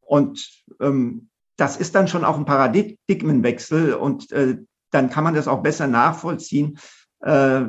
[0.00, 4.58] und ähm, das ist dann schon auch ein Paradigmenwechsel und äh,
[4.90, 6.78] dann kann man das auch besser nachvollziehen,
[7.22, 7.62] äh,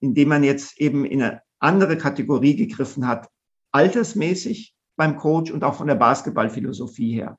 [0.00, 3.28] indem man jetzt eben in eine andere Kategorie gegriffen hat,
[3.70, 7.38] altersmäßig beim Coach und auch von der Basketballphilosophie her.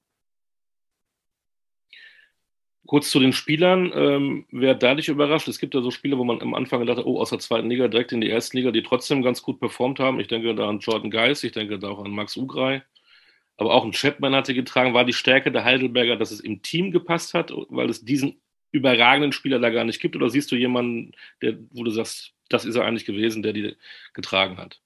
[2.93, 3.91] Kurz zu den Spielern.
[3.95, 5.47] Ähm, wer da nicht überrascht?
[5.47, 7.67] Es gibt ja so Spieler, wo man am Anfang gedacht hat, oh, aus der zweiten
[7.67, 10.19] Liga direkt in die erste Liga, die trotzdem ganz gut performt haben.
[10.19, 12.83] Ich denke da an Jordan Geis, ich denke da auch an Max Ugrei.
[13.57, 16.91] Aber auch ein Chapman hatte getragen, war die Stärke der Heidelberger, dass es im Team
[16.91, 18.39] gepasst hat, weil es diesen
[18.71, 20.15] überragenden Spieler da gar nicht gibt?
[20.15, 23.75] Oder siehst du jemanden, der, wo du sagst, das ist er eigentlich gewesen, der die
[24.13, 24.81] getragen hat?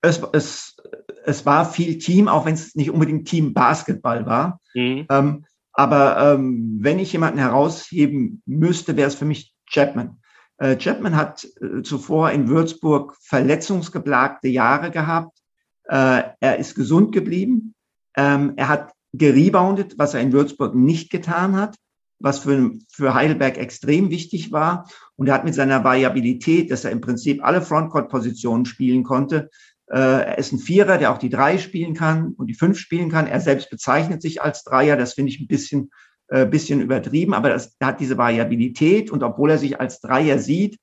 [0.00, 0.78] Es, es,
[1.26, 4.58] es war viel Team, auch wenn es nicht unbedingt Team Basketball war.
[4.72, 5.06] Mhm.
[5.10, 10.18] Ähm, aber ähm, wenn ich jemanden herausheben müsste, wäre es für mich Chapman.
[10.58, 15.38] Äh, Chapman hat äh, zuvor in Würzburg verletzungsgeplagte Jahre gehabt.
[15.84, 17.74] Äh, er ist gesund geblieben.
[18.16, 21.76] Ähm, er hat gereboundet, was er in Würzburg nicht getan hat
[22.22, 24.88] was für, für Heidelberg extrem wichtig war.
[25.16, 29.50] Und er hat mit seiner Variabilität, dass er im Prinzip alle Frontcourt-Positionen spielen konnte,
[29.86, 33.26] er ist ein Vierer, der auch die drei spielen kann und die fünf spielen kann.
[33.26, 34.96] Er selbst bezeichnet sich als Dreier.
[34.96, 35.90] Das finde ich ein bisschen,
[36.28, 40.38] äh, bisschen übertrieben, aber das, er hat diese Variabilität und obwohl er sich als Dreier
[40.38, 40.78] sieht,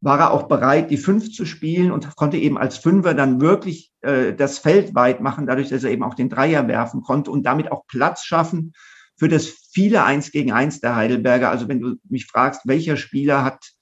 [0.00, 3.92] war er auch bereit, die fünf zu spielen und konnte eben als Fünfer dann wirklich
[4.00, 7.42] äh, das Feld weit machen, dadurch, dass er eben auch den Dreier werfen konnte und
[7.44, 8.72] damit auch Platz schaffen
[9.16, 11.50] für das viele Eins gegen Eins der Heidelberger.
[11.50, 13.72] Also wenn du mich fragst, welcher Spieler hat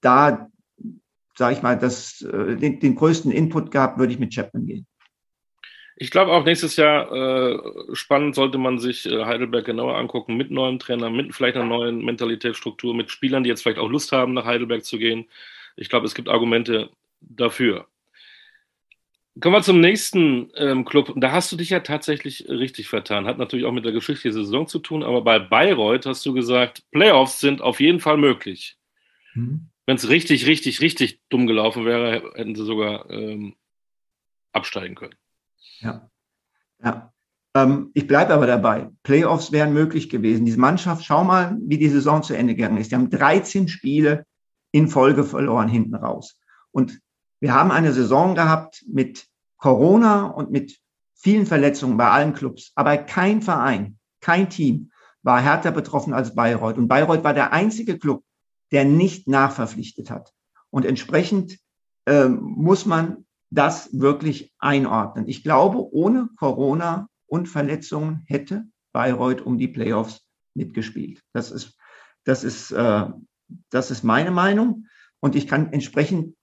[0.00, 0.48] da
[1.38, 4.86] sage ich mal, das, äh, den, den größten Input gehabt, würde ich mit Chapman gehen.
[5.96, 7.58] Ich glaube auch nächstes Jahr äh,
[7.92, 12.04] spannend sollte man sich äh, Heidelberg genauer angucken mit neuem Trainer, mit vielleicht einer neuen
[12.04, 15.26] Mentalitätsstruktur, mit Spielern, die jetzt vielleicht auch Lust haben, nach Heidelberg zu gehen.
[15.76, 17.86] Ich glaube, es gibt Argumente dafür.
[19.40, 21.12] Kommen wir zum nächsten ähm, Club.
[21.16, 23.26] Da hast du dich ja tatsächlich richtig vertan.
[23.26, 26.32] Hat natürlich auch mit der Geschichte der Saison zu tun, aber bei Bayreuth hast du
[26.32, 28.76] gesagt, Playoffs sind auf jeden Fall möglich.
[29.34, 33.54] Mhm wenn es richtig, richtig, richtig dumm gelaufen wäre, hätten sie sogar ähm,
[34.52, 35.14] absteigen können.
[35.78, 36.10] Ja.
[36.84, 37.14] Ja.
[37.54, 38.90] Ähm, ich bleibe aber dabei.
[39.02, 40.44] Playoffs wären möglich gewesen.
[40.44, 42.90] Diese Mannschaft, schau mal, wie die Saison zu Ende gegangen ist.
[42.90, 44.26] Die haben 13 Spiele
[44.72, 46.38] in Folge verloren hinten raus.
[46.70, 47.00] Und
[47.40, 50.78] wir haben eine Saison gehabt mit Corona und mit
[51.14, 52.72] vielen Verletzungen bei allen Clubs.
[52.74, 54.90] Aber kein Verein, kein Team
[55.22, 56.76] war härter betroffen als Bayreuth.
[56.76, 58.22] Und Bayreuth war der einzige Club,
[58.72, 60.32] der nicht nachverpflichtet hat.
[60.70, 61.58] Und entsprechend
[62.06, 65.26] äh, muss man das wirklich einordnen.
[65.28, 71.22] Ich glaube, ohne Corona und Verletzungen hätte Bayreuth um die Playoffs mitgespielt.
[71.32, 71.78] Das ist,
[72.24, 73.06] das ist, äh,
[73.70, 74.86] das ist meine Meinung.
[75.20, 76.36] Und ich kann entsprechend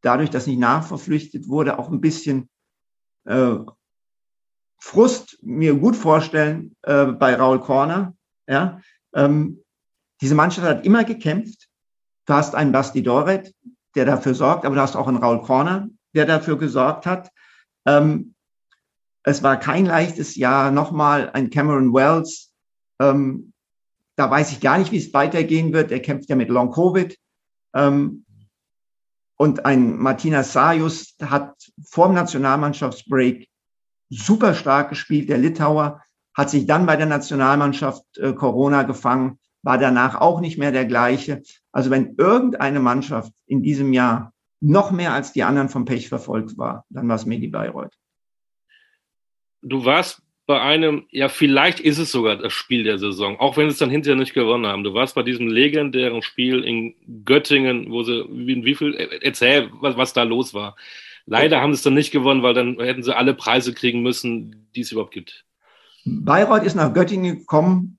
[0.00, 2.48] dadurch, dass nicht nachverpflichtet wurde, auch ein bisschen
[3.24, 3.56] äh,
[4.80, 8.14] Frust mir gut vorstellen äh, bei Raul Korner.
[8.46, 8.80] Ja,
[9.12, 9.62] ähm,
[10.20, 11.67] diese Mannschaft hat immer gekämpft.
[12.28, 13.54] Du hast einen Basti Doret,
[13.94, 17.30] der dafür sorgt, aber du hast auch einen Raul Korner, der dafür gesorgt hat.
[17.86, 18.34] Ähm,
[19.22, 20.70] es war kein leichtes Jahr.
[20.70, 22.52] Nochmal ein Cameron Wells.
[23.00, 23.54] Ähm,
[24.16, 25.90] da weiß ich gar nicht, wie es weitergehen wird.
[25.90, 27.16] Er kämpft ja mit Long Covid.
[27.74, 28.26] Ähm,
[29.38, 33.48] und ein Martina Sajus hat vor dem Nationalmannschaftsbreak
[34.10, 35.30] super stark gespielt.
[35.30, 36.02] Der Litauer
[36.34, 40.84] hat sich dann bei der Nationalmannschaft äh, Corona gefangen war danach auch nicht mehr der
[40.84, 41.42] gleiche.
[41.72, 46.58] Also wenn irgendeine Mannschaft in diesem Jahr noch mehr als die anderen vom Pech verfolgt
[46.58, 47.92] war, dann war es Medi Bayreuth.
[49.62, 53.68] Du warst bei einem, ja, vielleicht ist es sogar das Spiel der Saison, auch wenn
[53.68, 54.82] sie es dann hinterher nicht gewonnen haben.
[54.82, 56.94] Du warst bei diesem legendären Spiel in
[57.24, 60.76] Göttingen, wo sie, wie, wie viel, erzähl, was, was da los war.
[61.26, 64.70] Leider haben sie es dann nicht gewonnen, weil dann hätten sie alle Preise kriegen müssen,
[64.74, 65.44] die es überhaupt gibt.
[66.06, 67.97] Bayreuth ist nach Göttingen gekommen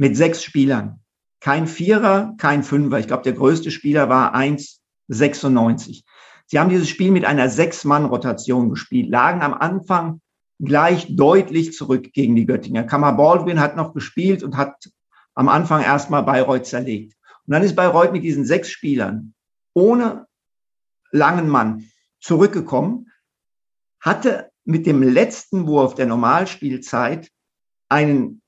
[0.00, 0.98] mit sechs Spielern.
[1.40, 2.98] Kein Vierer, kein Fünfer.
[2.98, 6.04] Ich glaube, der größte Spieler war 1,96.
[6.46, 10.22] Sie haben dieses Spiel mit einer Sechs-Mann-Rotation gespielt, lagen am Anfang
[10.58, 12.84] gleich deutlich zurück gegen die Göttinger.
[12.84, 14.90] Kammer Baldwin hat noch gespielt und hat
[15.34, 17.14] am Anfang erstmal Bayreuth zerlegt.
[17.46, 19.34] Und dann ist Bayreuth mit diesen sechs Spielern
[19.74, 20.26] ohne
[21.10, 23.10] langen Mann zurückgekommen,
[24.00, 27.30] hatte mit dem letzten Wurf der Normalspielzeit
[27.90, 28.39] einen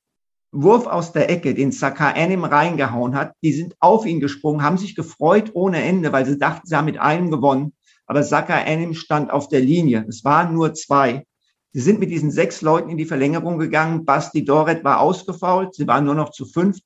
[0.52, 3.34] Wurf aus der Ecke, den Saka Anim reingehauen hat.
[3.42, 6.84] Die sind auf ihn gesprungen, haben sich gefreut ohne Ende, weil sie dachten, sie haben
[6.84, 7.72] mit einem gewonnen.
[8.06, 10.04] Aber Saka Anim stand auf der Linie.
[10.08, 11.26] Es waren nur zwei.
[11.72, 14.04] Sie sind mit diesen sechs Leuten in die Verlängerung gegangen.
[14.04, 15.74] Basti Doret war ausgefault.
[15.74, 16.78] Sie waren nur noch zu fünf.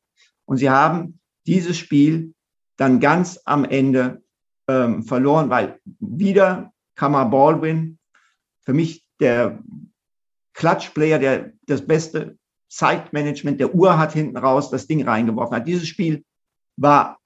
[0.44, 2.34] Und sie haben dieses Spiel
[2.76, 4.22] dann ganz am Ende
[4.68, 7.98] ähm, verloren, weil wieder Kammer Baldwin,
[8.60, 9.58] für mich der
[10.54, 15.64] Klatschplayer, der das beste Zeitmanagement der Uhr hat hinten raus das Ding reingeworfen.
[15.64, 16.24] Dieses Spiel
[16.76, 17.18] war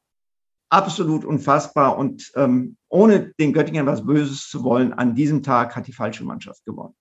[0.68, 5.87] absolut unfassbar und ähm, ohne den Göttingen was Böses zu wollen, an diesem Tag hat
[5.87, 6.94] die falsche Mannschaft gewonnen.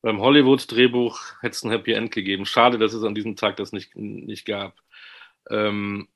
[0.00, 2.46] Beim Hollywood-Drehbuch hätte es ein Happy End gegeben.
[2.46, 4.74] Schade, dass es an diesem Tag das nicht, nicht gab.
[5.50, 6.08] Ähm,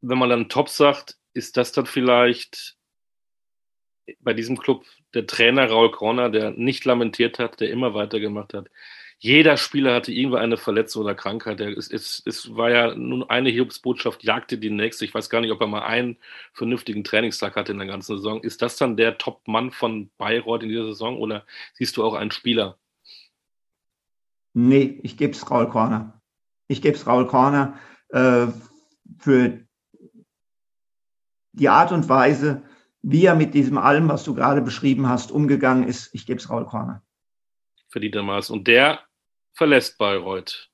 [0.00, 2.76] wenn man dann Top sagt, ist das dann vielleicht
[4.20, 8.68] bei diesem Club der Trainer Raul Corner, der nicht lamentiert hat, der immer weitergemacht hat,
[9.20, 11.60] jeder Spieler hatte irgendwo eine Verletzung oder Krankheit.
[11.60, 15.04] Es, es, es war ja nun eine Hiobsbotschaft, jagte die nächste.
[15.04, 16.18] Ich weiß gar nicht, ob er mal einen
[16.52, 18.40] vernünftigen Trainingstag hatte in der ganzen Saison.
[18.42, 22.30] Ist das dann der Top-Mann von Bayreuth in dieser Saison oder siehst du auch einen
[22.30, 22.78] Spieler?
[24.54, 26.20] Nee, ich gebe es Raul Korner.
[26.68, 27.76] Ich gebe es Raul Korner
[28.10, 28.46] äh,
[29.18, 29.58] für
[31.52, 32.62] die Art und Weise,
[33.02, 36.14] wie er mit diesem allem, was du gerade beschrieben hast, umgegangen ist.
[36.14, 37.02] Ich gebe es Raul Korner.
[37.88, 38.56] Verdientermaßen.
[38.56, 39.00] Und der
[39.58, 40.70] verlässt Bayreuth.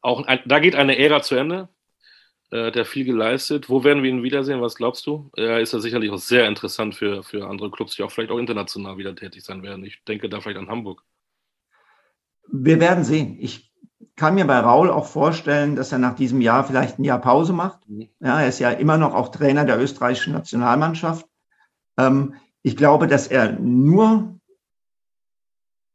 [0.00, 1.68] Auch da geht eine Ära zu Ende.
[2.50, 3.68] Er hat ja viel geleistet.
[3.68, 4.60] Wo werden wir ihn wiedersehen?
[4.60, 5.30] Was glaubst du?
[5.36, 8.38] Er ist ja sicherlich auch sehr interessant für, für andere Clubs, die auch vielleicht auch
[8.38, 9.84] international wieder tätig sein werden.
[9.84, 11.02] Ich denke da vielleicht an Hamburg.
[12.46, 13.36] Wir werden sehen.
[13.40, 13.72] Ich
[14.16, 17.52] kann mir bei Raul auch vorstellen, dass er nach diesem Jahr vielleicht ein Jahr Pause
[17.52, 17.88] macht.
[17.88, 18.08] Mhm.
[18.20, 21.26] Ja, er ist ja immer noch auch Trainer der österreichischen Nationalmannschaft.
[21.98, 24.39] Ähm, ich glaube, dass er nur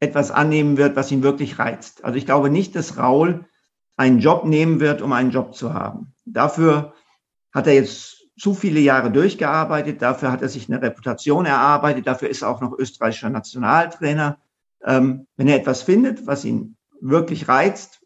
[0.00, 2.04] etwas annehmen wird, was ihn wirklich reizt.
[2.04, 3.46] Also ich glaube nicht, dass Raul
[3.96, 6.14] einen Job nehmen wird, um einen Job zu haben.
[6.24, 6.92] Dafür
[7.52, 12.28] hat er jetzt zu viele Jahre durchgearbeitet, dafür hat er sich eine Reputation erarbeitet, dafür
[12.28, 14.38] ist er auch noch österreichischer Nationaltrainer.
[14.84, 18.02] Ähm, wenn er etwas findet, was ihn wirklich reizt,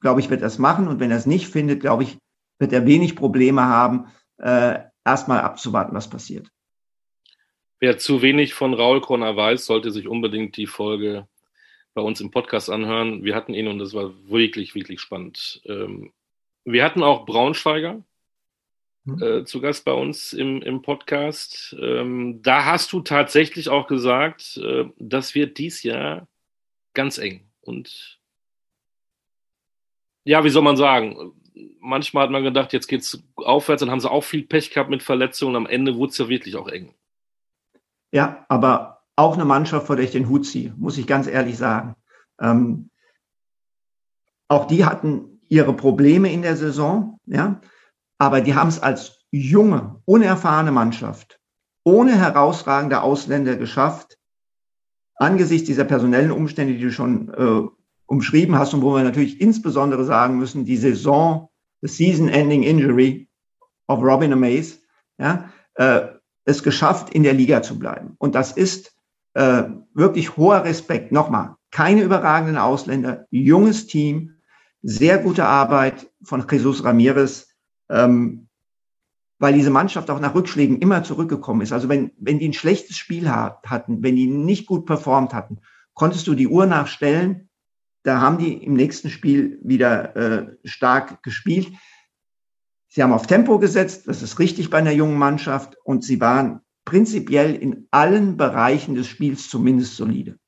[0.00, 0.88] glaube ich, wird er es machen.
[0.88, 2.18] Und wenn er es nicht findet, glaube ich,
[2.58, 4.06] wird er wenig Probleme haben,
[4.38, 6.50] äh, erstmal abzuwarten, was passiert.
[7.78, 11.28] Wer zu wenig von Raul Kroner weiß, sollte sich unbedingt die Folge
[11.92, 13.24] bei uns im Podcast anhören.
[13.24, 15.60] Wir hatten ihn und das war wirklich, wirklich spannend.
[15.64, 16.12] Ähm,
[16.64, 18.02] wir hatten auch Braunschweiger
[19.04, 19.22] mhm.
[19.22, 21.76] äh, zu Gast bei uns im, im Podcast.
[21.80, 26.28] Ähm, da hast du tatsächlich auch gesagt, äh, das wird dies Jahr
[26.94, 27.46] ganz eng.
[27.60, 28.18] Und
[30.24, 31.32] ja, wie soll man sagen?
[31.80, 34.90] Manchmal hat man gedacht, jetzt geht es aufwärts, dann haben sie auch viel Pech gehabt
[34.90, 35.56] mit Verletzungen.
[35.56, 36.94] Am Ende wurde es ja wirklich auch eng.
[38.12, 41.58] Ja, aber auch eine Mannschaft, vor der ich den Hut ziehe, muss ich ganz ehrlich
[41.58, 41.96] sagen.
[42.40, 42.90] Ähm,
[44.48, 47.60] auch die hatten ihre Probleme in der Saison, ja,
[48.18, 51.40] aber die haben es als junge, unerfahrene Mannschaft
[51.86, 54.18] ohne herausragende Ausländer geschafft,
[55.14, 57.68] angesichts dieser personellen Umstände, die du schon äh,
[58.06, 61.48] umschrieben hast und wo wir natürlich insbesondere sagen müssen, die Saison,
[61.82, 63.28] the Season-Ending Injury
[63.86, 64.78] of Robin Amaze,
[65.18, 66.08] ja, äh,
[66.46, 68.14] es geschafft, in der Liga zu bleiben.
[68.18, 68.94] Und das ist
[69.34, 71.12] äh, wirklich hoher Respekt.
[71.12, 74.36] Nochmal, keine überragenden Ausländer, junges Team,
[74.82, 77.48] sehr gute Arbeit von Jesus Ramirez,
[77.90, 78.48] ähm,
[79.38, 81.72] weil diese Mannschaft auch nach Rückschlägen immer zurückgekommen ist.
[81.72, 85.58] Also wenn, wenn die ein schlechtes Spiel hat, hatten, wenn die nicht gut performt hatten,
[85.92, 87.48] konntest du die Uhr nachstellen.
[88.04, 91.72] Da haben die im nächsten Spiel wieder äh, stark gespielt.
[92.96, 96.62] Sie haben auf Tempo gesetzt, das ist richtig bei einer jungen Mannschaft, und sie waren
[96.86, 100.38] prinzipiell in allen Bereichen des Spiels zumindest solide.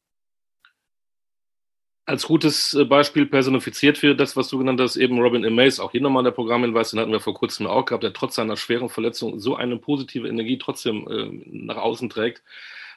[2.07, 5.91] Als gutes äh, Beispiel personifiziert für das, was du genannt hast, eben Robin Amaze, auch
[5.91, 8.89] hier nochmal der Programmhinweis, den hatten wir vor kurzem auch gehabt, der trotz seiner schweren
[8.89, 12.43] Verletzung so eine positive Energie trotzdem äh, nach außen trägt.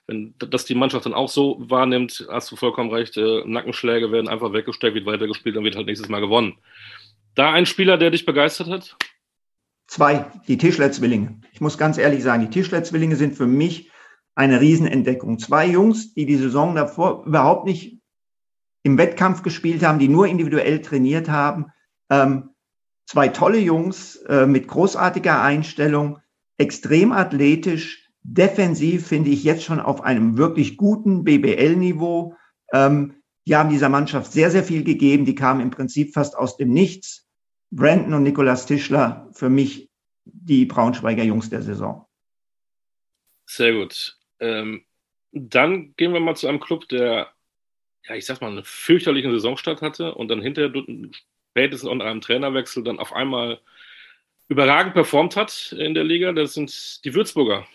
[0.07, 4.29] Wenn das die Mannschaft dann auch so wahrnimmt, hast du vollkommen recht, äh, Nackenschläge werden
[4.29, 6.57] einfach weggesteckt, wird weitergespielt, dann wird halt nächstes Mal gewonnen.
[7.35, 8.95] Da ein Spieler, der dich begeistert hat?
[9.91, 11.41] Zwei, die Tischler-Zwillinge.
[11.51, 13.91] Ich muss ganz ehrlich sagen, die Tischler-Zwillinge sind für mich
[14.35, 15.37] eine Riesenentdeckung.
[15.37, 17.99] Zwei Jungs, die die Saison davor überhaupt nicht
[18.83, 21.73] im Wettkampf gespielt haben, die nur individuell trainiert haben.
[22.09, 22.51] Ähm,
[23.05, 26.19] zwei tolle Jungs äh, mit großartiger Einstellung,
[26.57, 32.37] extrem athletisch, defensiv finde ich jetzt schon auf einem wirklich guten BBL-Niveau.
[32.71, 35.25] Ähm, die haben dieser Mannschaft sehr, sehr viel gegeben.
[35.25, 37.20] Die kamen im Prinzip fast aus dem Nichts.
[37.71, 39.89] Brandon und Nikolas Tischler für mich
[40.25, 42.05] die Braunschweiger Jungs der Saison.
[43.45, 44.17] Sehr gut.
[44.39, 44.85] Ähm,
[45.31, 47.31] dann gehen wir mal zu einem Club, der,
[48.07, 50.71] ja, ich sag mal, eine fürchterliche Saisonstart hatte und dann hinterher
[51.51, 53.59] spätestens unter einem Trainerwechsel dann auf einmal
[54.47, 56.33] überragend performt hat in der Liga.
[56.33, 57.65] Das sind die Würzburger.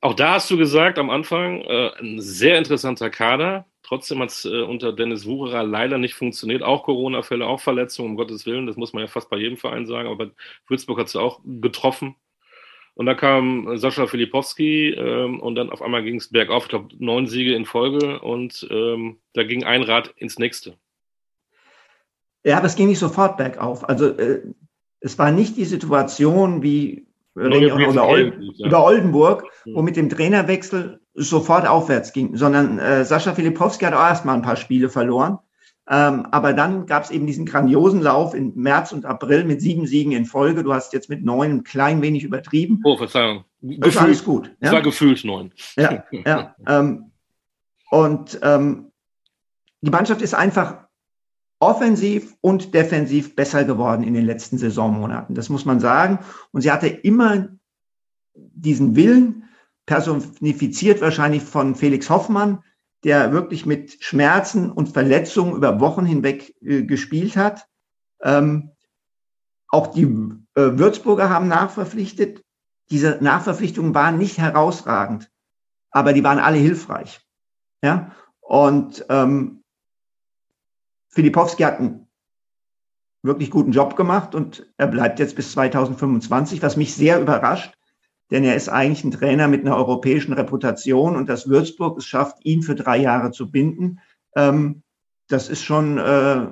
[0.00, 3.66] Auch da hast du gesagt am Anfang, äh, ein sehr interessanter Kader.
[3.82, 6.62] Trotzdem hat es äh, unter Dennis Wucherer leider nicht funktioniert.
[6.62, 8.66] Auch Corona-Fälle, auch Verletzungen, um Gottes Willen.
[8.66, 10.08] Das muss man ja fast bei jedem Verein sagen.
[10.08, 10.30] Aber
[10.68, 12.14] Würzburg hat es auch getroffen.
[12.94, 16.64] Und da kam Sascha Filipowski ähm, und dann auf einmal ging es bergauf.
[16.64, 20.76] Ich glaube, neun Siege in Folge und ähm, da ging ein Rad ins nächste.
[22.44, 23.88] Ja, aber es ging nicht sofort bergauf.
[23.88, 24.42] Also äh,
[25.00, 27.07] es war nicht die Situation wie
[27.38, 28.66] über, Ol ja.
[28.66, 34.06] über Oldenburg, wo mit dem Trainerwechsel sofort aufwärts ging, sondern äh, Sascha Filipowski hat auch
[34.06, 35.38] erstmal ein paar Spiele verloren.
[35.90, 39.86] Ähm, aber dann gab es eben diesen grandiosen Lauf im März und April mit sieben
[39.86, 40.62] Siegen in Folge.
[40.62, 42.82] Du hast jetzt mit neun ein klein wenig übertrieben.
[42.84, 43.44] Oh, Verzeihung.
[43.62, 44.48] Gefühlt, ist alles gut.
[44.60, 44.68] Ja?
[44.68, 45.52] Es war gefühlt neun.
[45.76, 46.54] Ja, ja.
[46.66, 47.10] Ähm,
[47.90, 48.92] und ähm,
[49.80, 50.87] die Mannschaft ist einfach
[51.60, 55.34] offensiv und defensiv besser geworden in den letzten Saisonmonaten.
[55.34, 56.20] Das muss man sagen.
[56.52, 57.48] Und sie hatte immer
[58.34, 59.44] diesen Willen,
[59.86, 62.62] personifiziert wahrscheinlich von Felix Hoffmann,
[63.04, 67.66] der wirklich mit Schmerzen und Verletzungen über Wochen hinweg äh, gespielt hat.
[68.22, 68.70] Ähm,
[69.68, 72.44] auch die äh, Würzburger haben nachverpflichtet.
[72.90, 75.30] Diese Nachverpflichtungen waren nicht herausragend,
[75.90, 77.20] aber die waren alle hilfreich.
[77.82, 79.57] Ja, und ähm,
[81.18, 82.06] Filipowski hat einen
[83.24, 87.74] wirklich guten Job gemacht und er bleibt jetzt bis 2025, was mich sehr überrascht,
[88.30, 92.36] denn er ist eigentlich ein Trainer mit einer europäischen Reputation und dass Würzburg es schafft,
[92.44, 93.98] ihn für drei Jahre zu binden,
[94.36, 94.84] ähm,
[95.26, 96.46] das ist schon äh,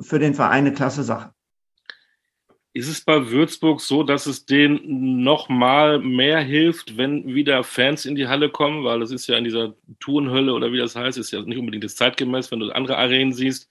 [0.00, 1.34] für den Verein eine klasse Sache.
[2.76, 8.04] Ist es bei Würzburg so, dass es denen noch mal mehr hilft, wenn wieder Fans
[8.04, 8.84] in die Halle kommen?
[8.84, 11.84] Weil das ist ja in dieser Tourenhölle oder wie das heißt, ist ja nicht unbedingt
[11.84, 13.70] das zeitgemäß, wenn du andere Arenen siehst.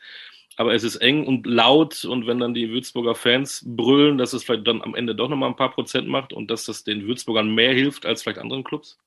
[0.57, 4.43] Aber es ist eng und laut und wenn dann die Würzburger Fans brüllen, dass es
[4.43, 7.05] vielleicht dann am Ende doch noch mal ein paar Prozent macht und dass das den
[7.05, 8.97] Würzburgern mehr hilft als vielleicht anderen Clubs?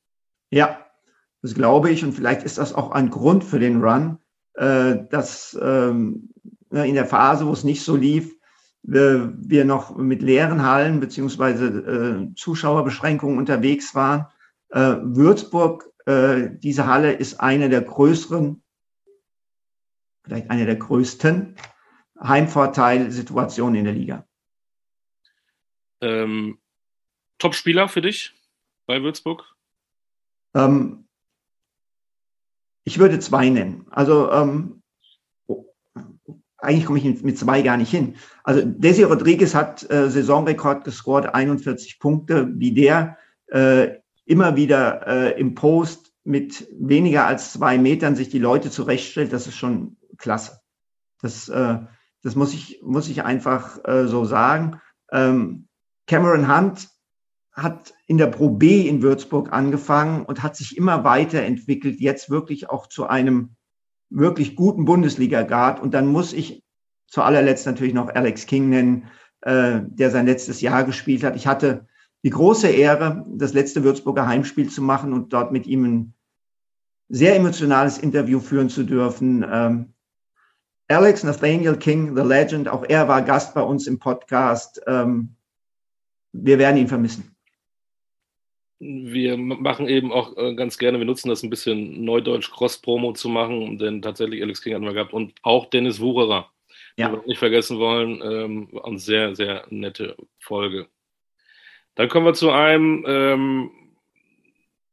[0.51, 0.85] Ja,
[1.43, 4.19] das glaube ich und vielleicht ist das auch ein Grund für den Run,
[4.55, 6.31] äh, dass ähm,
[6.71, 8.35] in der Phase, wo es nicht so lief,
[8.83, 14.27] wir noch mit leeren Hallen beziehungsweise äh, Zuschauerbeschränkungen unterwegs waren.
[14.71, 15.85] Äh, Würzburg,
[16.63, 18.63] diese Halle ist eine der größeren,
[20.29, 21.57] vielleicht eine der größten
[22.23, 24.27] Heimvorteilsituationen in der Liga.
[26.01, 26.59] Ähm,
[27.39, 28.35] Top-Spieler für dich
[28.87, 29.45] bei Würzburg?
[30.55, 31.05] Ähm,
[32.85, 33.87] ich würde zwei nennen.
[33.91, 34.83] Also ähm,
[36.59, 38.17] eigentlich komme ich mit zwei gar nicht hin.
[38.43, 45.41] Also Desi Rodriguez hat äh, Saisonrekord gescored, 41 Punkte, wie der äh, immer wieder äh,
[45.41, 50.61] im Post mit weniger als zwei Metern sich die Leute zurechtstellt, das ist schon klasse.
[51.21, 51.79] Das, äh,
[52.23, 54.81] das muss ich, muss ich einfach äh, so sagen.
[55.11, 55.69] Ähm,
[56.07, 56.89] Cameron Hunt
[57.53, 62.71] hat in der Pro B in Würzburg angefangen und hat sich immer weiterentwickelt, jetzt wirklich
[62.71, 63.57] auch zu einem
[64.11, 65.81] wirklich guten Bundesliga-Guard.
[65.81, 66.63] Und dann muss ich
[67.09, 69.09] zu allerletzt natürlich noch Alex King nennen,
[69.41, 71.37] äh, der sein letztes Jahr gespielt hat.
[71.37, 71.87] Ich hatte
[72.25, 76.15] die große Ehre, das letzte Würzburger Heimspiel zu machen und dort mit ihm ein
[77.09, 79.45] sehr emotionales Interview führen zu dürfen.
[79.51, 79.95] Ähm,
[80.89, 84.81] Alex Nathaniel King, The Legend, auch er war Gast bei uns im Podcast.
[84.87, 85.37] Ähm,
[86.33, 87.35] wir werden ihn vermissen
[88.81, 93.29] wir machen eben auch äh, ganz gerne, wir nutzen das ein bisschen Neudeutsch Cross-Promo zu
[93.29, 96.51] machen, denn tatsächlich Alex King hatten wir gehabt und auch Dennis Wucherer,
[96.97, 97.11] ja.
[97.11, 100.89] wir nicht vergessen wollen, ähm, eine sehr, sehr nette Folge.
[101.97, 103.71] Dann kommen wir zu einem ähm,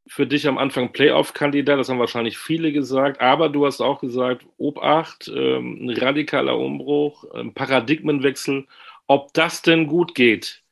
[0.06, 4.46] für dich am Anfang Playoff-Kandidat, das haben wahrscheinlich viele gesagt, aber du hast auch gesagt,
[4.56, 8.66] Obacht, ähm, ein radikaler Umbruch, ein Paradigmenwechsel,
[9.06, 10.62] ob das denn gut geht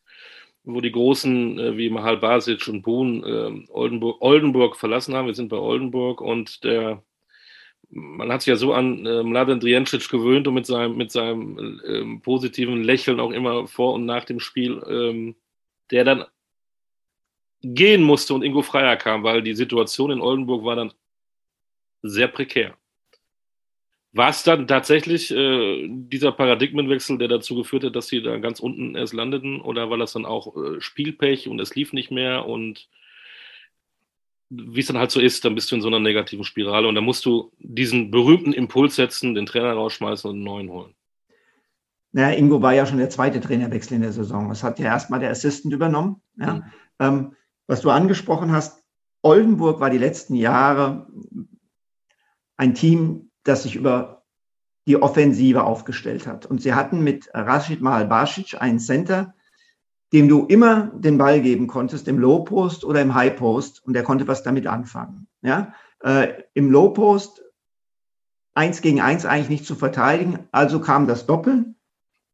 [0.64, 5.26] wo die Großen äh, wie Mahal Basic und Boon äh, Oldenburg, Oldenburg verlassen haben.
[5.26, 7.02] Wir sind bei Oldenburg und der
[7.90, 11.80] man hat sich ja so an äh, Mladen Drijancic gewöhnt und mit seinem, mit seinem
[11.86, 15.36] ähm, positiven Lächeln auch immer vor und nach dem Spiel, ähm,
[15.90, 16.24] der dann
[17.64, 20.92] gehen musste und Ingo Freier kam, weil die Situation in Oldenburg war dann
[22.02, 22.76] sehr prekär.
[24.12, 28.60] War es dann tatsächlich äh, dieser Paradigmenwechsel, der dazu geführt hat, dass sie da ganz
[28.60, 29.60] unten erst landeten?
[29.60, 32.46] Oder war das dann auch äh, Spielpech und es lief nicht mehr?
[32.46, 32.88] Und
[34.50, 36.94] wie es dann halt so ist, dann bist du in so einer negativen Spirale und
[36.94, 40.94] dann musst du diesen berühmten Impuls setzen, den Trainer rausschmeißen und einen neuen holen.
[42.12, 44.48] Naja, Ingo war ja schon der zweite Trainerwechsel in der Saison.
[44.52, 46.22] Es hat ja erstmal der Assistant übernommen.
[46.38, 46.54] Ja.
[46.54, 46.62] Mhm.
[47.00, 48.82] Ähm, was du angesprochen hast,
[49.22, 51.06] Oldenburg war die letzten Jahre
[52.56, 54.22] ein Team, das sich über
[54.86, 56.44] die Offensive aufgestellt hat.
[56.44, 59.34] Und sie hatten mit Rashid Mahal Basic einen Center,
[60.12, 63.94] dem du immer den Ball geben konntest, im Low Post oder im High Post, und
[63.94, 65.26] der konnte was damit anfangen.
[65.42, 65.72] Ja?
[66.00, 67.42] Äh, Im Low Post
[68.54, 71.76] eins gegen eins eigentlich nicht zu verteidigen, also kam das Doppeln.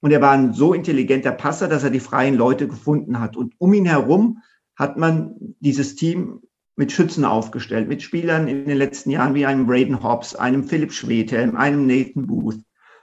[0.00, 3.36] Und er war ein so intelligenter Passer, dass er die freien Leute gefunden hat.
[3.36, 4.42] Und um ihn herum
[4.80, 6.40] hat man dieses Team
[6.74, 10.94] mit Schützen aufgestellt, mit Spielern in den letzten Jahren wie einem Braden Hobbs, einem Philipp
[10.94, 12.60] Schwedhelm, einem Nathan Booth.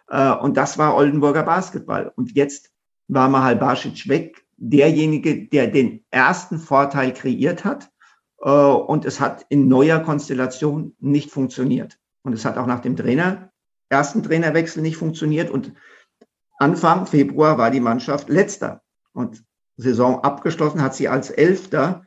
[0.09, 2.11] Äh, und das war Oldenburger Basketball.
[2.15, 2.71] Und jetzt
[3.07, 7.91] war Mahal Basic weg, derjenige, der den ersten Vorteil kreiert hat.
[8.41, 11.99] Äh, und es hat in neuer Konstellation nicht funktioniert.
[12.23, 13.51] Und es hat auch nach dem Trainer,
[13.89, 15.51] ersten Trainerwechsel nicht funktioniert.
[15.51, 15.73] Und
[16.57, 18.81] Anfang Februar war die Mannschaft letzter.
[19.13, 19.43] Und
[19.77, 22.05] Saison abgeschlossen hat sie als Elfter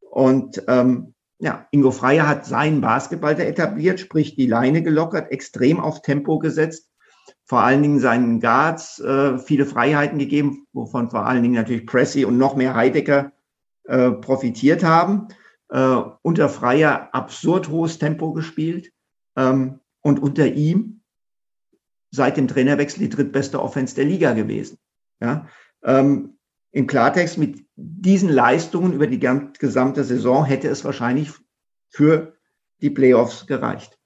[0.00, 6.02] und ähm, ja, Ingo Freier hat seinen Basketball etabliert, sprich die Leine gelockert, extrem auf
[6.02, 6.88] Tempo gesetzt,
[7.44, 12.24] vor allen Dingen seinen Guards äh, viele Freiheiten gegeben, wovon vor allen Dingen natürlich Pressy
[12.24, 13.32] und noch mehr Heidecker
[13.84, 15.28] äh, profitiert haben.
[15.68, 18.92] Äh, unter Freier absurd hohes Tempo gespielt
[19.36, 21.00] ähm, und unter ihm
[22.10, 24.78] seit dem Trainerwechsel die drittbeste Offense der Liga gewesen.
[25.20, 25.46] Ja,
[25.82, 26.36] ähm,
[26.72, 31.30] im Klartext, mit diesen Leistungen über die gesamte Saison hätte es wahrscheinlich
[31.90, 32.36] für
[32.80, 33.98] die Playoffs gereicht.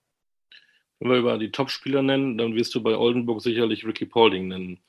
[0.99, 4.81] Wenn wir über die Topspieler nennen, dann wirst du bei Oldenburg sicherlich Ricky Paulding nennen.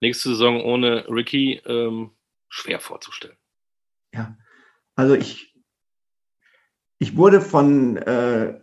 [0.00, 2.10] Nächste Saison ohne Ricky ähm,
[2.48, 3.36] schwer vorzustellen.
[4.12, 4.36] Ja,
[4.94, 5.54] also ich,
[6.98, 8.60] ich wurde von, äh,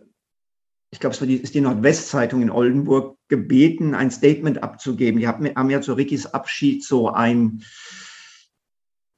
[0.90, 5.18] ich glaube, es war die, ist die Nordwestzeitung in Oldenburg, gebeten, ein Statement abzugeben.
[5.18, 7.64] Die haben, haben ja zu Rickys Abschied so ein,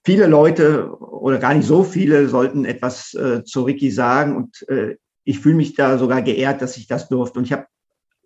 [0.04, 4.96] viele Leute oder gar nicht so viele sollten etwas äh, zu Ricky sagen und äh,
[5.24, 7.38] ich fühle mich da sogar geehrt, dass ich das durfte.
[7.38, 7.66] Und ich habe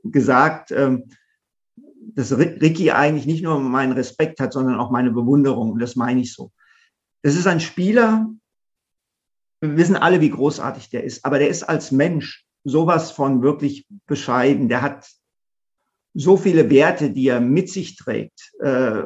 [0.03, 1.11] gesagt, ähm,
[2.15, 5.73] dass Ricky eigentlich nicht nur meinen Respekt hat, sondern auch meine Bewunderung.
[5.73, 6.51] Und das meine ich so.
[7.23, 8.29] Das ist ein Spieler,
[9.61, 13.87] wir wissen alle, wie großartig der ist, aber der ist als Mensch sowas von wirklich
[14.07, 14.69] bescheiden.
[14.69, 15.09] Der hat
[16.15, 18.53] so viele Werte, die er mit sich trägt.
[18.61, 19.03] Äh,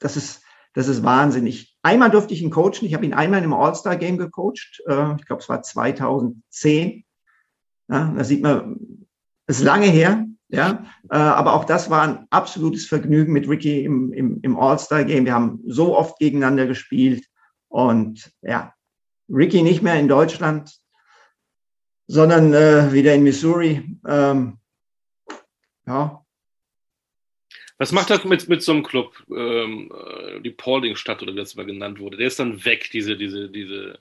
[0.00, 0.42] das ist,
[0.74, 1.76] das ist wahnsinnig.
[1.82, 2.84] Einmal durfte ich ihn coachen.
[2.84, 4.82] Ich habe ihn einmal im All-Star-Game gecoacht.
[4.86, 7.04] Äh, ich glaube, es war 2010.
[7.88, 9.06] Ja, da sieht man,
[9.46, 10.26] es ist lange her.
[10.48, 15.24] Ja, äh, aber auch das war ein absolutes Vergnügen mit Ricky im, im, im All-Star-Game.
[15.24, 17.24] Wir haben so oft gegeneinander gespielt.
[17.68, 18.74] Und ja,
[19.28, 20.76] Ricky nicht mehr in Deutschland,
[22.06, 23.98] sondern äh, wieder in Missouri.
[24.06, 24.58] Ähm,
[25.86, 26.23] ja,
[27.78, 31.56] was macht das mit, mit so einem Club, ähm, äh, die Paulding-Stadt oder wie das
[31.56, 32.16] mal genannt wurde?
[32.16, 33.98] Der ist dann weg, diese, diese, diese,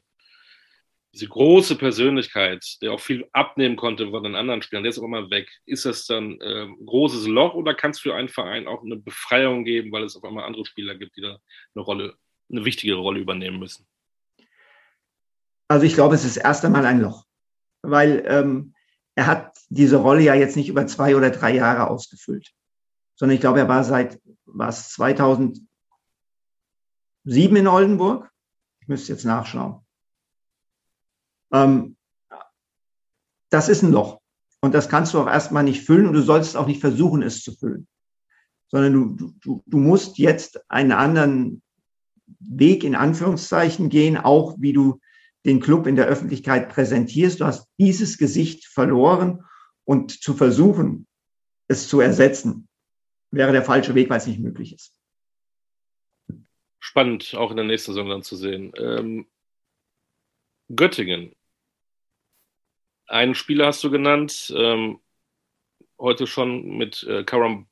[1.14, 5.04] diese große Persönlichkeit, der auch viel abnehmen konnte von den anderen Spielern, der ist auch
[5.04, 5.50] immer weg.
[5.66, 8.96] Ist das dann äh, ein großes Loch oder kann es für einen Verein auch eine
[8.96, 11.40] Befreiung geben, weil es auf einmal andere Spieler gibt, die da
[11.76, 12.16] eine Rolle,
[12.52, 13.88] eine wichtige Rolle übernehmen müssen?
[15.68, 17.26] Also ich glaube, es ist erst einmal ein Loch,
[17.82, 18.76] weil ähm,
[19.16, 22.54] er hat diese Rolle ja jetzt nicht über zwei oder drei Jahre ausgefüllt
[23.16, 25.68] sondern ich glaube, er war seit was 2007
[27.56, 28.32] in Oldenburg.
[28.82, 29.80] Ich müsste jetzt nachschauen.
[31.52, 31.96] Ähm,
[33.50, 34.20] das ist ein Loch.
[34.62, 37.44] Und das kannst du auch erstmal nicht füllen und du sollst auch nicht versuchen, es
[37.44, 37.88] zu füllen.
[38.68, 41.62] Sondern du, du, du musst jetzt einen anderen
[42.40, 45.00] Weg in Anführungszeichen gehen, auch wie du
[45.46, 47.42] den Club in der Öffentlichkeit präsentierst.
[47.42, 49.44] Du hast dieses Gesicht verloren
[49.84, 51.06] und zu versuchen,
[51.68, 52.68] es zu ersetzen,
[53.34, 54.94] wäre der falsche Weg, weil es nicht möglich ist.
[56.80, 58.74] Spannend, auch in der nächsten Saison dann zu sehen.
[58.78, 59.28] Ähm,
[60.74, 61.36] Göttingen.
[63.08, 65.00] Einen Spieler hast du genannt, ähm,
[65.98, 67.68] heute schon mit äh, Karam,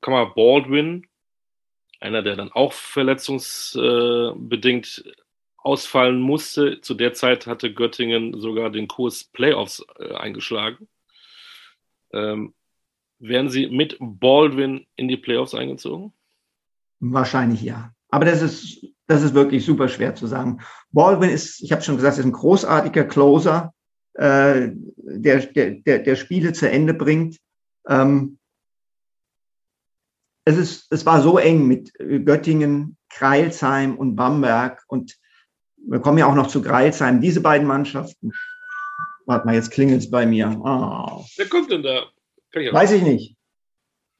[0.00, 1.06] Kamar Baldwin,
[2.00, 5.12] einer, der dann auch verletzungsbedingt äh,
[5.56, 6.80] ausfallen musste.
[6.80, 10.88] Zu der Zeit hatte Göttingen sogar den Kurs Playoffs äh, eingeschlagen.
[12.12, 12.54] Ähm,
[13.18, 16.12] Wären Sie mit Baldwin in die Playoffs eingezogen?
[17.00, 17.92] Wahrscheinlich ja.
[18.08, 20.60] Aber das ist, das ist wirklich super schwer zu sagen.
[20.90, 23.72] Baldwin ist, ich habe schon gesagt, ist ein großartiger Closer,
[24.14, 27.38] äh, der, der, der Spiele zu Ende bringt.
[27.88, 28.38] Ähm,
[30.44, 34.84] es, ist, es war so eng mit Göttingen, Kreilsheim und Bamberg.
[34.88, 35.16] Und
[35.76, 37.20] wir kommen ja auch noch zu Kreilsheim.
[37.20, 38.32] Diese beiden Mannschaften.
[39.24, 40.56] Warte mal, jetzt klingelt es bei mir.
[40.60, 41.24] Oh.
[41.36, 42.04] Wer kommt denn da?
[42.58, 43.36] Ich Weiß ich nicht.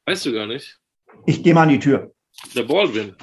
[0.05, 0.79] Weißt du gar nicht?
[1.25, 2.13] Ich gehe mal an die Tür.
[2.53, 3.15] Der Baldwin.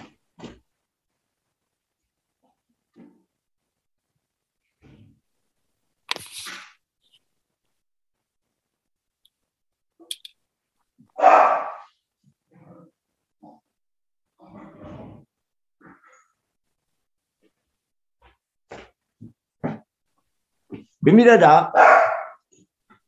[21.01, 21.73] Bin wieder da.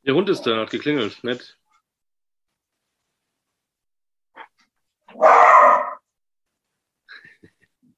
[0.05, 1.25] Der Hund ist da, hat geklingelt.
[1.25, 1.59] Nett.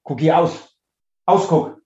[0.03, 0.77] Guck hier aus.
[1.27, 1.83] Ausguck.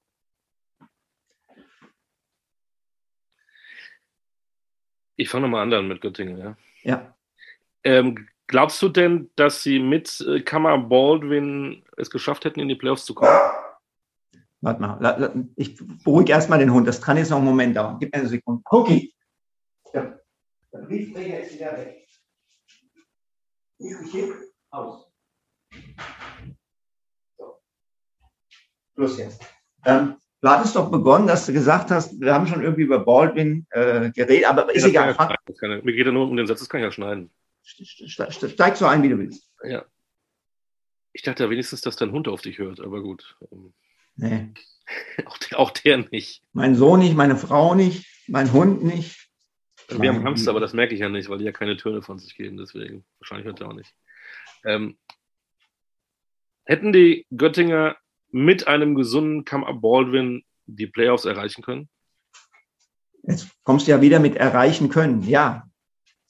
[5.16, 6.56] Ich fange nochmal an dann mit Göttingen, ja.
[6.82, 7.14] Ja.
[7.84, 12.76] Ähm, glaubst du denn, dass sie mit äh, Kammer Baldwin es geschafft hätten, in die
[12.76, 13.38] Playoffs zu kommen?
[14.60, 16.86] Warte mal, ich beruhige erstmal den Hund.
[16.86, 17.98] Das kann jetzt noch einen Moment dauern.
[17.98, 18.62] Gib mir eine Sekunde.
[18.70, 19.12] Cookie.
[19.92, 20.22] Der,
[20.72, 22.06] der Briefträger ist wieder weg.
[23.78, 24.52] Ich gebe
[28.94, 29.42] Schluss jetzt.
[29.84, 33.66] Ähm, du hattest doch begonnen, dass du gesagt hast, wir haben schon irgendwie über Baldwin
[33.70, 35.14] äh, geredet, aber ist egal.
[35.18, 37.30] Ja, ja, mir geht ja nur um den Satz, das kann ich ja schneiden.
[37.64, 39.48] Steig so ein, wie du willst.
[39.64, 39.84] Ja.
[41.12, 43.36] Ich dachte ja wenigstens, dass dein Hund auf dich hört, aber gut.
[44.16, 44.48] Nee.
[45.26, 46.42] auch, der, auch der nicht.
[46.52, 49.28] Mein Sohn nicht, meine Frau nicht, mein Hund nicht.
[49.88, 52.18] Wir haben Hamster, aber das merke ich ja nicht, weil die ja keine Töne von
[52.18, 53.04] sich geben, deswegen.
[53.18, 53.94] Wahrscheinlich hört er auch nicht.
[54.64, 54.96] Ähm,
[56.64, 57.96] hätten die Göttinger
[58.30, 61.88] mit einem gesunden Come Baldwin die Playoffs erreichen können?
[63.24, 65.22] Jetzt kommst du ja wieder mit erreichen können.
[65.22, 65.64] Ja,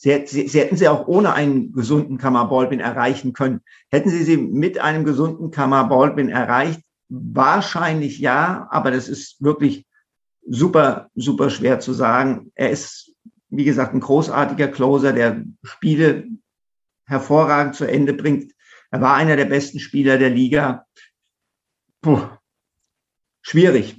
[0.03, 3.61] Sie, sie, sie hätten sie auch ohne einen gesunden Kammer Baldwin erreichen können.
[3.89, 6.81] Hätten sie sie mit einem gesunden Kammer Baldwin erreicht?
[7.09, 9.87] Wahrscheinlich ja, aber das ist wirklich
[10.45, 12.51] super, super schwer zu sagen.
[12.57, 13.15] Er ist,
[13.49, 16.27] wie gesagt, ein großartiger Closer, der Spiele
[17.07, 18.51] hervorragend zu Ende bringt.
[18.93, 20.87] Er war einer der besten Spieler der Liga.
[22.03, 22.21] Puh,
[23.41, 23.97] schwierig.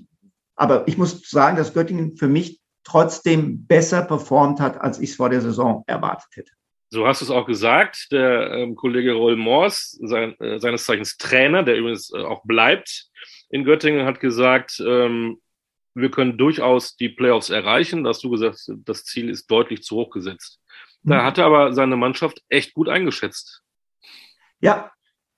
[0.56, 5.16] Aber ich muss sagen, dass Göttingen für mich trotzdem besser performt hat, als ich es
[5.16, 6.52] vor der Saison erwartet hätte.
[6.90, 8.12] So hast du es auch gesagt.
[8.12, 13.10] Der ähm, Kollege Roll Mors, sein, äh, seines Zeichens Trainer, der übrigens äh, auch bleibt
[13.50, 15.42] in Göttingen, hat gesagt, ähm,
[15.96, 18.04] wir können durchaus die Playoffs erreichen.
[18.04, 20.60] Da hast du gesagt, das Ziel ist deutlich zu hoch gesetzt.
[21.02, 21.26] Da mhm.
[21.26, 23.63] hat er aber seine Mannschaft echt gut eingeschätzt.
[24.64, 24.92] Ja,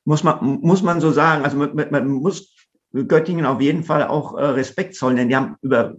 [0.06, 1.44] muss man, muss man so sagen.
[1.44, 2.56] Also man, man muss
[2.94, 5.96] Göttingen auf jeden Fall auch äh, Respekt zollen, denn die haben über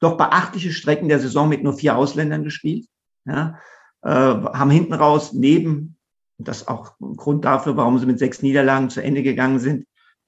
[0.00, 2.86] doch beachtliche Strecken der Saison mit nur vier Ausländern gespielt.
[3.26, 3.58] Ja,
[4.00, 5.98] äh, haben hinten raus neben,
[6.38, 9.86] das auch ein Grund dafür, warum sie mit sechs Niederlagen zu Ende gegangen sind,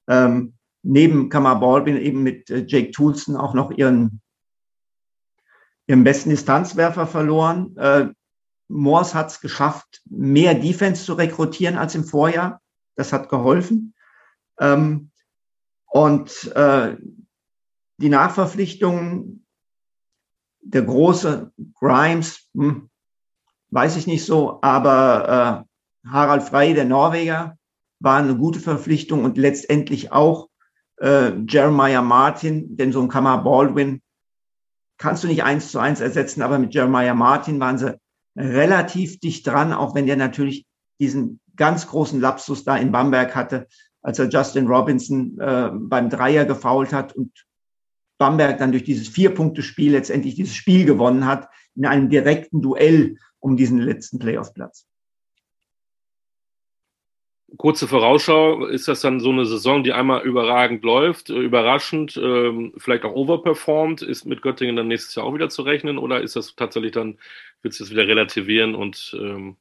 [0.09, 4.21] ähm, neben Kamar Baldwin eben mit äh, Jake Toulson auch noch ihren,
[5.87, 7.75] ihren besten Distanzwerfer verloren.
[7.79, 8.09] Äh,
[8.69, 12.61] Moors hat es geschafft, mehr Defense zu rekrutieren als im Vorjahr.
[12.95, 13.95] Das hat geholfen.
[14.59, 15.11] Ähm,
[15.87, 16.97] und äh,
[17.99, 19.47] die Nachverpflichtungen,
[20.61, 22.91] der große Grimes, hm,
[23.71, 25.65] weiß ich nicht so, aber
[26.05, 27.57] äh, Harald Frey, der Norweger,
[28.01, 30.49] war eine gute Verpflichtung und letztendlich auch
[30.99, 34.03] äh, Jeremiah Martin, denn so ein Kammer Baldwin
[34.99, 37.99] kannst du nicht eins zu eins ersetzen, aber mit Jeremiah Martin waren sie
[38.37, 40.67] relativ dicht dran, auch wenn der natürlich
[41.01, 43.67] diesen ganz großen Lapsus da in Bamberg hatte,
[44.03, 47.33] als er Justin Robinson äh, beim Dreier gefault hat und
[48.19, 53.57] Bamberg dann durch dieses Vier-Punkte-Spiel letztendlich dieses Spiel gewonnen hat, in einem direkten Duell um
[53.57, 54.86] diesen letzten Playoff-Platz
[57.57, 62.73] kurze Vorausschau, ist das dann so eine Saison, die einmal überragend läuft, äh, überraschend, ähm,
[62.77, 64.03] vielleicht auch overperformed?
[64.03, 67.19] Ist mit Göttingen dann nächstes Jahr auch wieder zu rechnen oder ist das tatsächlich dann,
[67.63, 69.57] wird es das wieder relativieren und ähm,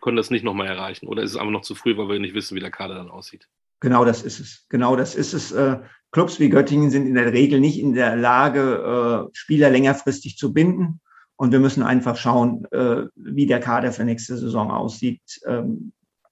[0.00, 1.06] können das nicht nochmal erreichen?
[1.06, 3.10] Oder ist es einfach noch zu früh, weil wir nicht wissen, wie der Kader dann
[3.10, 3.48] aussieht?
[3.78, 4.66] Genau das ist es.
[4.68, 5.52] Genau das ist es.
[5.52, 5.78] Äh,
[6.10, 10.52] Clubs wie Göttingen sind in der Regel nicht in der Lage, äh, Spieler längerfristig zu
[10.52, 11.00] binden.
[11.36, 12.66] Und wir müssen einfach schauen,
[13.14, 15.40] wie der Kader für nächste Saison aussieht.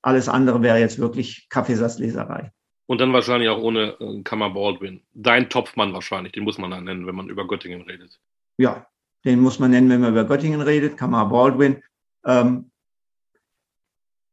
[0.02, 2.52] Alles andere wäre jetzt wirklich Kaffeesatzleserei.
[2.86, 5.02] Und dann wahrscheinlich auch ohne äh, Kammer Baldwin.
[5.12, 8.18] Dein Topfmann wahrscheinlich, den muss man dann nennen, wenn man über Göttingen redet.
[8.56, 8.86] Ja,
[9.24, 11.82] den muss man nennen, wenn man über Göttingen redet, Kammer Baldwin.
[12.24, 12.70] Ähm,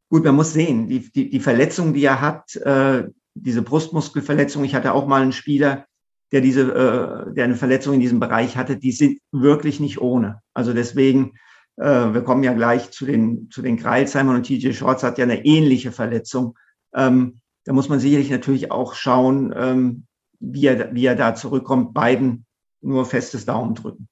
[0.09, 4.73] gut, man muss sehen, die, die, die Verletzung, die er hat, äh, diese Brustmuskelverletzung, ich
[4.73, 5.85] hatte auch mal einen Spieler,
[6.31, 10.41] der diese, äh, der eine Verletzung in diesem Bereich hatte, die sind wirklich nicht ohne.
[10.53, 11.33] Also deswegen
[11.77, 15.23] äh, wir kommen ja gleich zu den, zu den Kreilsheimern und TJ Shorts hat ja
[15.23, 16.57] eine ähnliche Verletzung.
[16.93, 20.05] Ähm, da muss man sicherlich natürlich auch schauen, ähm,
[20.39, 21.93] wie, er, wie er da zurückkommt.
[21.93, 22.45] Beiden
[22.81, 24.07] nur festes Daumen drücken.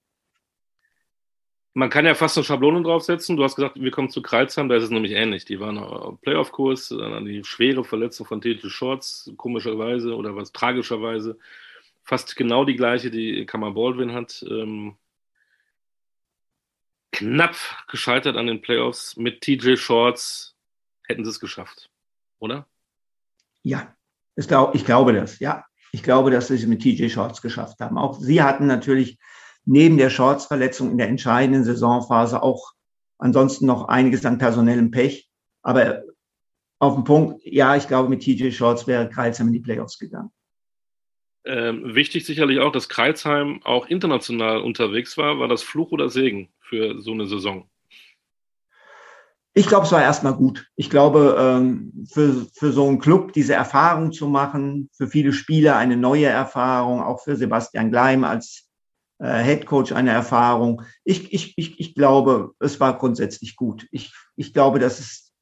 [1.75, 3.35] Man kann ja fast eine Schablone draufsetzen.
[3.35, 5.45] Du hast gesagt, wir kommen zu Kreilsheim, da ist es nämlich ähnlich.
[5.45, 11.37] Die waren auf Playoff-Kurs, dann die schwere Verletzung von TJ Shorts, komischerweise oder was tragischerweise.
[12.03, 14.45] Fast genau die gleiche, die Kammer Baldwin hat.
[14.47, 14.97] Ähm,
[17.13, 17.55] knapp
[17.87, 19.15] gescheitert an den Playoffs.
[19.15, 20.55] Mit TJ Shorts
[21.07, 21.89] hätten sie es geschafft,
[22.39, 22.67] oder?
[23.61, 23.95] Ja,
[24.35, 25.65] ich, glaub, ich glaube das, ja.
[25.91, 27.97] Ich glaube, dass sie es mit TJ Shorts geschafft haben.
[27.97, 29.19] Auch sie hatten natürlich
[29.63, 32.73] neben der Shorts-Verletzung in der entscheidenden Saisonphase auch
[33.19, 35.29] ansonsten noch einiges an personellem Pech.
[35.61, 36.03] Aber
[36.79, 40.31] auf den Punkt, ja, ich glaube, mit TJ Shorts wäre Kreilsheim in die Playoffs gegangen.
[41.45, 45.39] Ähm, wichtig sicherlich auch, dass Kreilsheim auch international unterwegs war.
[45.39, 47.69] War das Fluch oder Segen für so eine Saison?
[49.55, 50.67] Ich glaube, es war erstmal gut.
[50.75, 55.77] Ich glaube, ähm, für, für so einen Club diese Erfahrung zu machen, für viele Spieler
[55.77, 58.67] eine neue Erfahrung, auch für Sebastian Gleim als
[59.19, 60.81] äh, Head Coach eine Erfahrung.
[61.03, 63.87] Ich, ich, ich, ich glaube, es war grundsätzlich gut.
[63.91, 65.33] Ich, ich glaube, dass es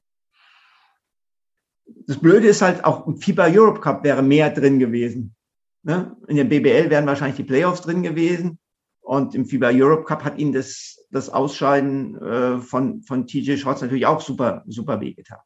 [2.06, 5.34] das Blöde ist halt auch FIBA Europe Cup wäre mehr drin gewesen.
[5.82, 6.16] Ne?
[6.28, 8.58] In der BBL wären wahrscheinlich die Playoffs drin gewesen.
[9.02, 13.82] Und im FIBA Europe Cup hat ihm das, das Ausscheiden äh, von, von TJ Shorts
[13.82, 15.38] natürlich auch super, super wehgetan.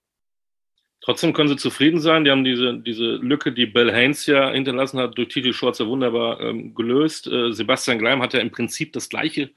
[1.00, 2.24] Trotzdem können sie zufrieden sein.
[2.24, 5.86] Die haben diese, diese Lücke, die Bill Haynes ja hinterlassen hat, durch TJ Shorts ja
[5.86, 7.28] wunderbar ähm, gelöst.
[7.28, 9.50] Äh, Sebastian Gleim hat ja im Prinzip das Gleiche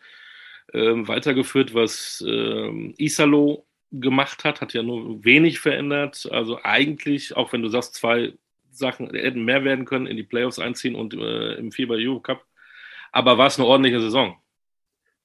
[0.73, 6.29] äh, weitergeführt, was äh, Isalo gemacht hat, hat ja nur wenig verändert.
[6.31, 8.33] Also eigentlich, auch wenn du sagst, zwei
[8.69, 12.45] Sachen hätten mehr werden können, in die Playoffs einziehen und äh, im FIBA Euro Cup.
[13.11, 14.35] Aber war es eine ordentliche Saison?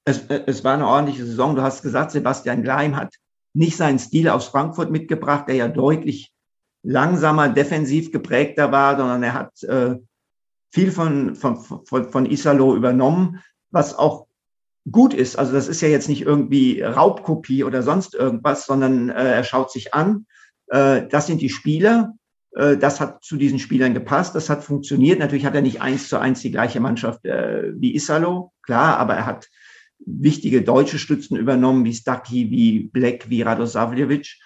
[0.05, 1.57] es, es war eine ordentliche Saison.
[1.57, 3.15] Du hast gesagt, Sebastian Gleim hat
[3.55, 6.33] nicht seinen Stil aus Frankfurt mitgebracht, der ja deutlich
[6.83, 9.97] langsamer, defensiv geprägter war, sondern er hat äh,
[10.71, 14.27] viel von, von, von, von Isalo übernommen, was auch
[14.91, 15.37] gut ist.
[15.37, 19.71] Also das ist ja jetzt nicht irgendwie Raubkopie oder sonst irgendwas, sondern äh, er schaut
[19.71, 20.27] sich an.
[20.67, 22.13] Äh, das sind die Spieler.
[22.55, 24.35] Äh, das hat zu diesen Spielern gepasst.
[24.35, 25.19] Das hat funktioniert.
[25.19, 29.15] Natürlich hat er nicht eins zu eins die gleiche Mannschaft äh, wie Isalo, klar, aber
[29.15, 29.49] er hat
[30.07, 34.37] wichtige deutsche Stützen übernommen, wie Stucky, wie Black, wie Radosavljevic.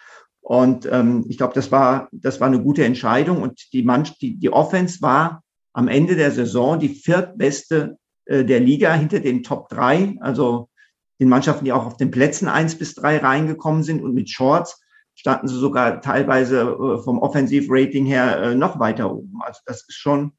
[0.41, 3.43] Und ähm, ich glaube, das war, das war eine gute Entscheidung.
[3.43, 5.43] Und die, Mannschaft, die, die Offense war
[5.73, 10.69] am Ende der Saison die viertbeste äh, der Liga hinter den Top drei, also
[11.21, 14.03] den Mannschaften, die auch auf den Plätzen eins bis drei reingekommen sind.
[14.03, 14.81] Und mit Shorts
[15.19, 19.41] standen sie sogar teilweise äh, vom Offensivrating her äh, noch weiter oben.
[19.43, 20.33] Also das ist schon,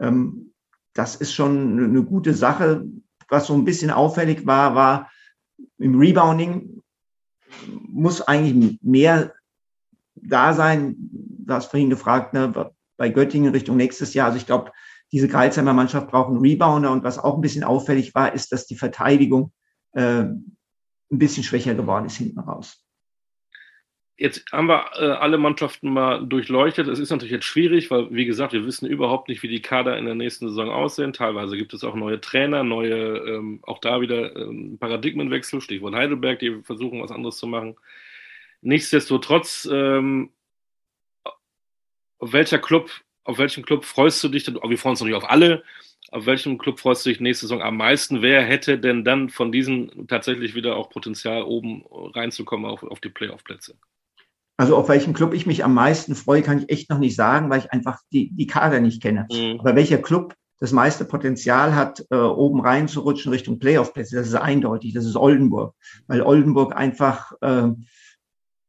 [0.00, 0.54] ähm,
[0.94, 2.86] das ist schon eine gute Sache.
[3.28, 5.10] Was so ein bisschen auffällig war, war
[5.78, 6.82] im Rebounding
[7.68, 9.34] muss eigentlich mehr
[10.14, 10.96] da sein.
[10.98, 14.28] Du hast vorhin gefragt, ne, bei Göttingen Richtung nächstes Jahr.
[14.28, 14.72] Also ich glaube,
[15.12, 16.90] diese Kreuzheimer Mannschaft braucht einen Rebounder.
[16.90, 19.52] Und was auch ein bisschen auffällig war, ist, dass die Verteidigung
[19.92, 20.54] äh, ein
[21.10, 22.83] bisschen schwächer geworden ist hinten raus.
[24.16, 26.86] Jetzt haben wir äh, alle Mannschaften mal durchleuchtet.
[26.86, 29.98] Es ist natürlich jetzt schwierig, weil, wie gesagt, wir wissen überhaupt nicht, wie die Kader
[29.98, 31.12] in der nächsten Saison aussehen.
[31.12, 36.38] Teilweise gibt es auch neue Trainer, neue, ähm, auch da wieder ähm, Paradigmenwechsel, Stichwort Heidelberg,
[36.38, 37.74] die versuchen, was anderes zu machen.
[38.62, 40.30] Nichtsdestotrotz, ähm,
[42.18, 42.90] auf welcher Club,
[43.24, 44.54] auf welchen Club freust du dich denn?
[44.54, 45.64] Wir freuen uns natürlich auf alle.
[46.10, 48.22] Auf welchem Club freust du dich nächste Saison am meisten?
[48.22, 53.08] Wer hätte denn dann von diesen tatsächlich wieder auch Potenzial, oben reinzukommen auf, auf die
[53.08, 53.74] Playoff-Plätze?
[54.56, 57.50] Also auf welchen Club ich mich am meisten freue, kann ich echt noch nicht sagen,
[57.50, 59.26] weil ich einfach die, die Kader nicht kenne.
[59.30, 59.60] Mhm.
[59.60, 64.94] Aber welcher Club das meiste Potenzial hat, äh, oben reinzurutschen Richtung Playoff-Plätze, das ist eindeutig,
[64.94, 65.74] das ist Oldenburg.
[66.06, 67.70] Weil Oldenburg einfach äh,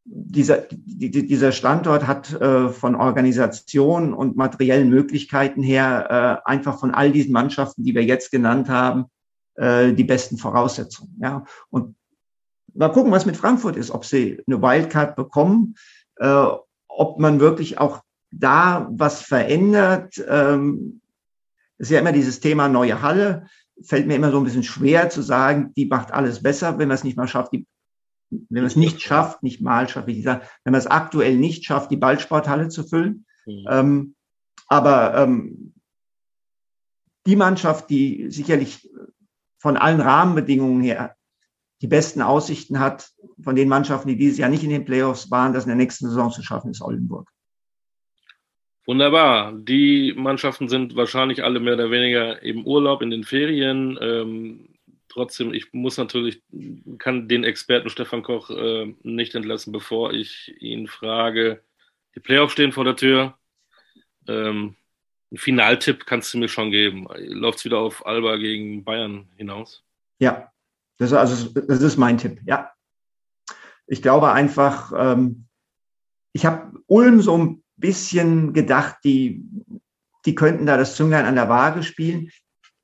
[0.06, 7.12] dieser, dieser Standort hat äh, von Organisation und materiellen Möglichkeiten her äh, einfach von all
[7.12, 9.06] diesen Mannschaften, die wir jetzt genannt haben,
[9.56, 11.16] äh, die besten Voraussetzungen.
[11.22, 11.44] Ja.
[11.70, 11.96] Und
[12.76, 15.76] mal gucken, was mit Frankfurt ist, ob sie eine Wildcard bekommen,
[16.18, 16.46] äh,
[16.88, 20.24] ob man wirklich auch da was verändert.
[20.28, 21.02] Ähm,
[21.78, 23.48] ist ja immer dieses Thema neue Halle.
[23.82, 26.96] Fällt mir immer so ein bisschen schwer zu sagen, die macht alles besser, wenn man
[26.96, 27.66] es nicht mal schafft, die
[28.32, 31.64] wenn man es nicht schafft, nicht mal schafft, wie gesagt, wenn man es aktuell nicht
[31.64, 33.26] schafft, die Ballsporthalle zu füllen.
[33.46, 33.68] Mhm.
[33.70, 34.16] Ähm,
[34.68, 35.74] aber ähm,
[37.26, 38.90] die Mannschaft, die sicherlich
[39.60, 41.16] von allen Rahmenbedingungen her
[41.82, 43.10] die besten Aussichten hat,
[43.44, 46.08] von den Mannschaften, die dieses Jahr nicht in den Playoffs waren, das in der nächsten
[46.08, 47.30] Saison zu schaffen, ist Oldenburg.
[48.86, 49.54] Wunderbar.
[49.54, 53.98] Die Mannschaften sind wahrscheinlich alle mehr oder weniger im Urlaub, in den Ferien.
[54.00, 54.70] Ähm,
[55.10, 56.42] trotzdem, ich muss natürlich,
[57.00, 61.64] kann den Experten Stefan Koch äh, nicht entlassen, bevor ich ihn frage.
[62.16, 63.38] Die Playoffs stehen vor der Tür.
[64.28, 64.76] Ähm,
[65.32, 67.08] einen Finaltipp kannst du mir schon geben.
[67.18, 69.84] Läuft es wieder auf Alba gegen Bayern hinaus?
[70.20, 70.52] Ja,
[70.98, 72.72] das, also, das ist mein Tipp, ja.
[73.88, 75.46] Ich glaube einfach, ähm,
[76.34, 79.44] ich habe Ulm so ein bisschen gedacht, die,
[80.26, 82.30] die könnten da das Zünglein an der Waage spielen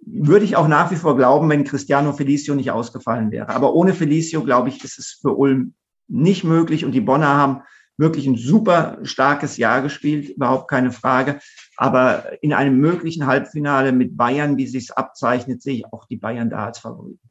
[0.06, 3.50] würde ich auch nach wie vor glauben, wenn Cristiano Felicio nicht ausgefallen wäre.
[3.50, 5.74] Aber ohne Felicio, glaube ich, ist es für Ulm
[6.08, 6.86] nicht möglich.
[6.86, 7.62] Und die Bonner haben
[7.98, 11.40] wirklich ein super starkes Jahr gespielt, überhaupt keine Frage.
[11.78, 16.50] Aber in einem möglichen Halbfinale mit Bayern, wie sich abzeichnet, sehe ich auch die Bayern
[16.50, 17.30] da als Favoriten.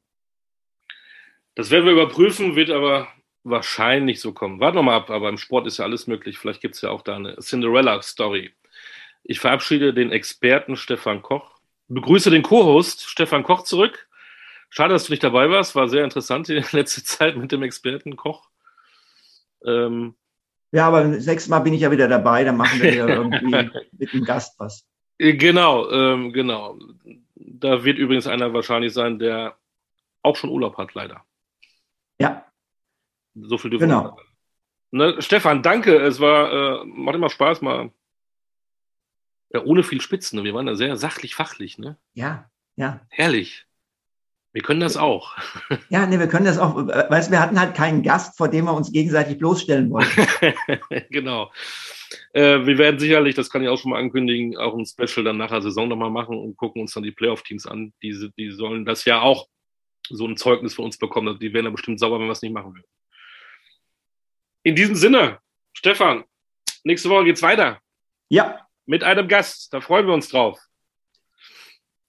[1.54, 3.08] Das werden wir überprüfen, wird aber
[3.42, 4.60] wahrscheinlich so kommen.
[4.60, 6.38] Warten wir mal ab, aber im Sport ist ja alles möglich.
[6.38, 8.52] Vielleicht gibt es ja auch da eine Cinderella-Story.
[9.24, 14.08] Ich verabschiede den Experten Stefan Koch begrüße den Co-Host Stefan Koch zurück.
[14.70, 15.74] Schade, dass du nicht dabei warst.
[15.74, 18.48] War sehr interessant die letzte Zeit mit dem Experten Koch.
[19.66, 20.14] Ähm,
[20.72, 22.44] ja, aber sechs Mal bin ich ja wieder dabei.
[22.44, 24.86] Dann machen wir ja irgendwie mit dem Gast was.
[25.18, 26.78] Genau, ähm, genau.
[27.34, 29.56] Da wird übrigens einer wahrscheinlich sein, der
[30.22, 31.24] auch schon Urlaub hat, leider.
[32.20, 32.46] Ja.
[33.34, 34.18] So viel dürfen genau.
[34.92, 35.96] Ne, Stefan, danke.
[35.96, 37.90] Es war, äh, macht immer Spaß, mal
[39.52, 40.38] ja, ohne viel Spitzen.
[40.38, 40.44] Ne?
[40.44, 41.78] Wir waren da sehr sachlich, fachlich.
[41.78, 41.96] Ne?
[42.14, 43.00] Ja, ja.
[43.08, 43.66] Herrlich.
[44.52, 45.36] Wir können das auch.
[45.90, 46.76] Ja, nee, wir können das auch.
[46.76, 50.26] Weißt du, wir hatten halt keinen Gast, vor dem wir uns gegenseitig bloßstellen wollten.
[51.10, 51.52] genau.
[52.32, 55.36] Äh, wir werden sicherlich, das kann ich auch schon mal ankündigen, auch ein Special dann
[55.36, 57.92] nach der Saison nochmal machen und gucken uns dann die Playoff-Teams an.
[58.02, 59.48] Die, die sollen das ja auch
[60.10, 61.38] so ein Zeugnis für uns bekommen.
[61.38, 62.86] Die wären da bestimmt sauber, wenn wir es nicht machen würden.
[64.62, 65.38] In diesem Sinne,
[65.72, 66.24] Stefan,
[66.84, 67.80] nächste Woche geht's weiter.
[68.28, 69.72] Ja, mit einem Gast.
[69.72, 70.60] Da freuen wir uns drauf.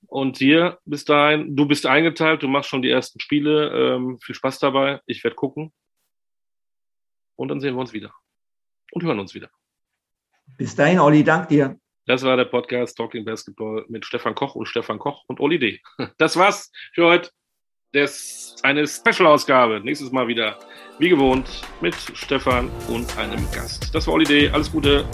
[0.07, 3.69] Und hier bis dahin, du bist eingeteilt, du machst schon die ersten Spiele.
[3.69, 4.99] Ähm, viel Spaß dabei.
[5.05, 5.71] Ich werde gucken.
[7.35, 8.13] Und dann sehen wir uns wieder.
[8.91, 9.49] Und hören uns wieder.
[10.57, 11.79] Bis dahin, Olli, dank dir.
[12.07, 15.81] Das war der Podcast Talking Basketball mit Stefan Koch und Stefan Koch und Olli D.
[16.17, 17.29] Das war's für heute.
[17.93, 19.81] Das ist eine Special-Ausgabe.
[19.81, 20.57] Nächstes Mal wieder,
[20.97, 21.49] wie gewohnt,
[21.81, 23.93] mit Stefan und einem Gast.
[23.93, 24.49] Das war D.
[24.49, 25.05] Alles Gute.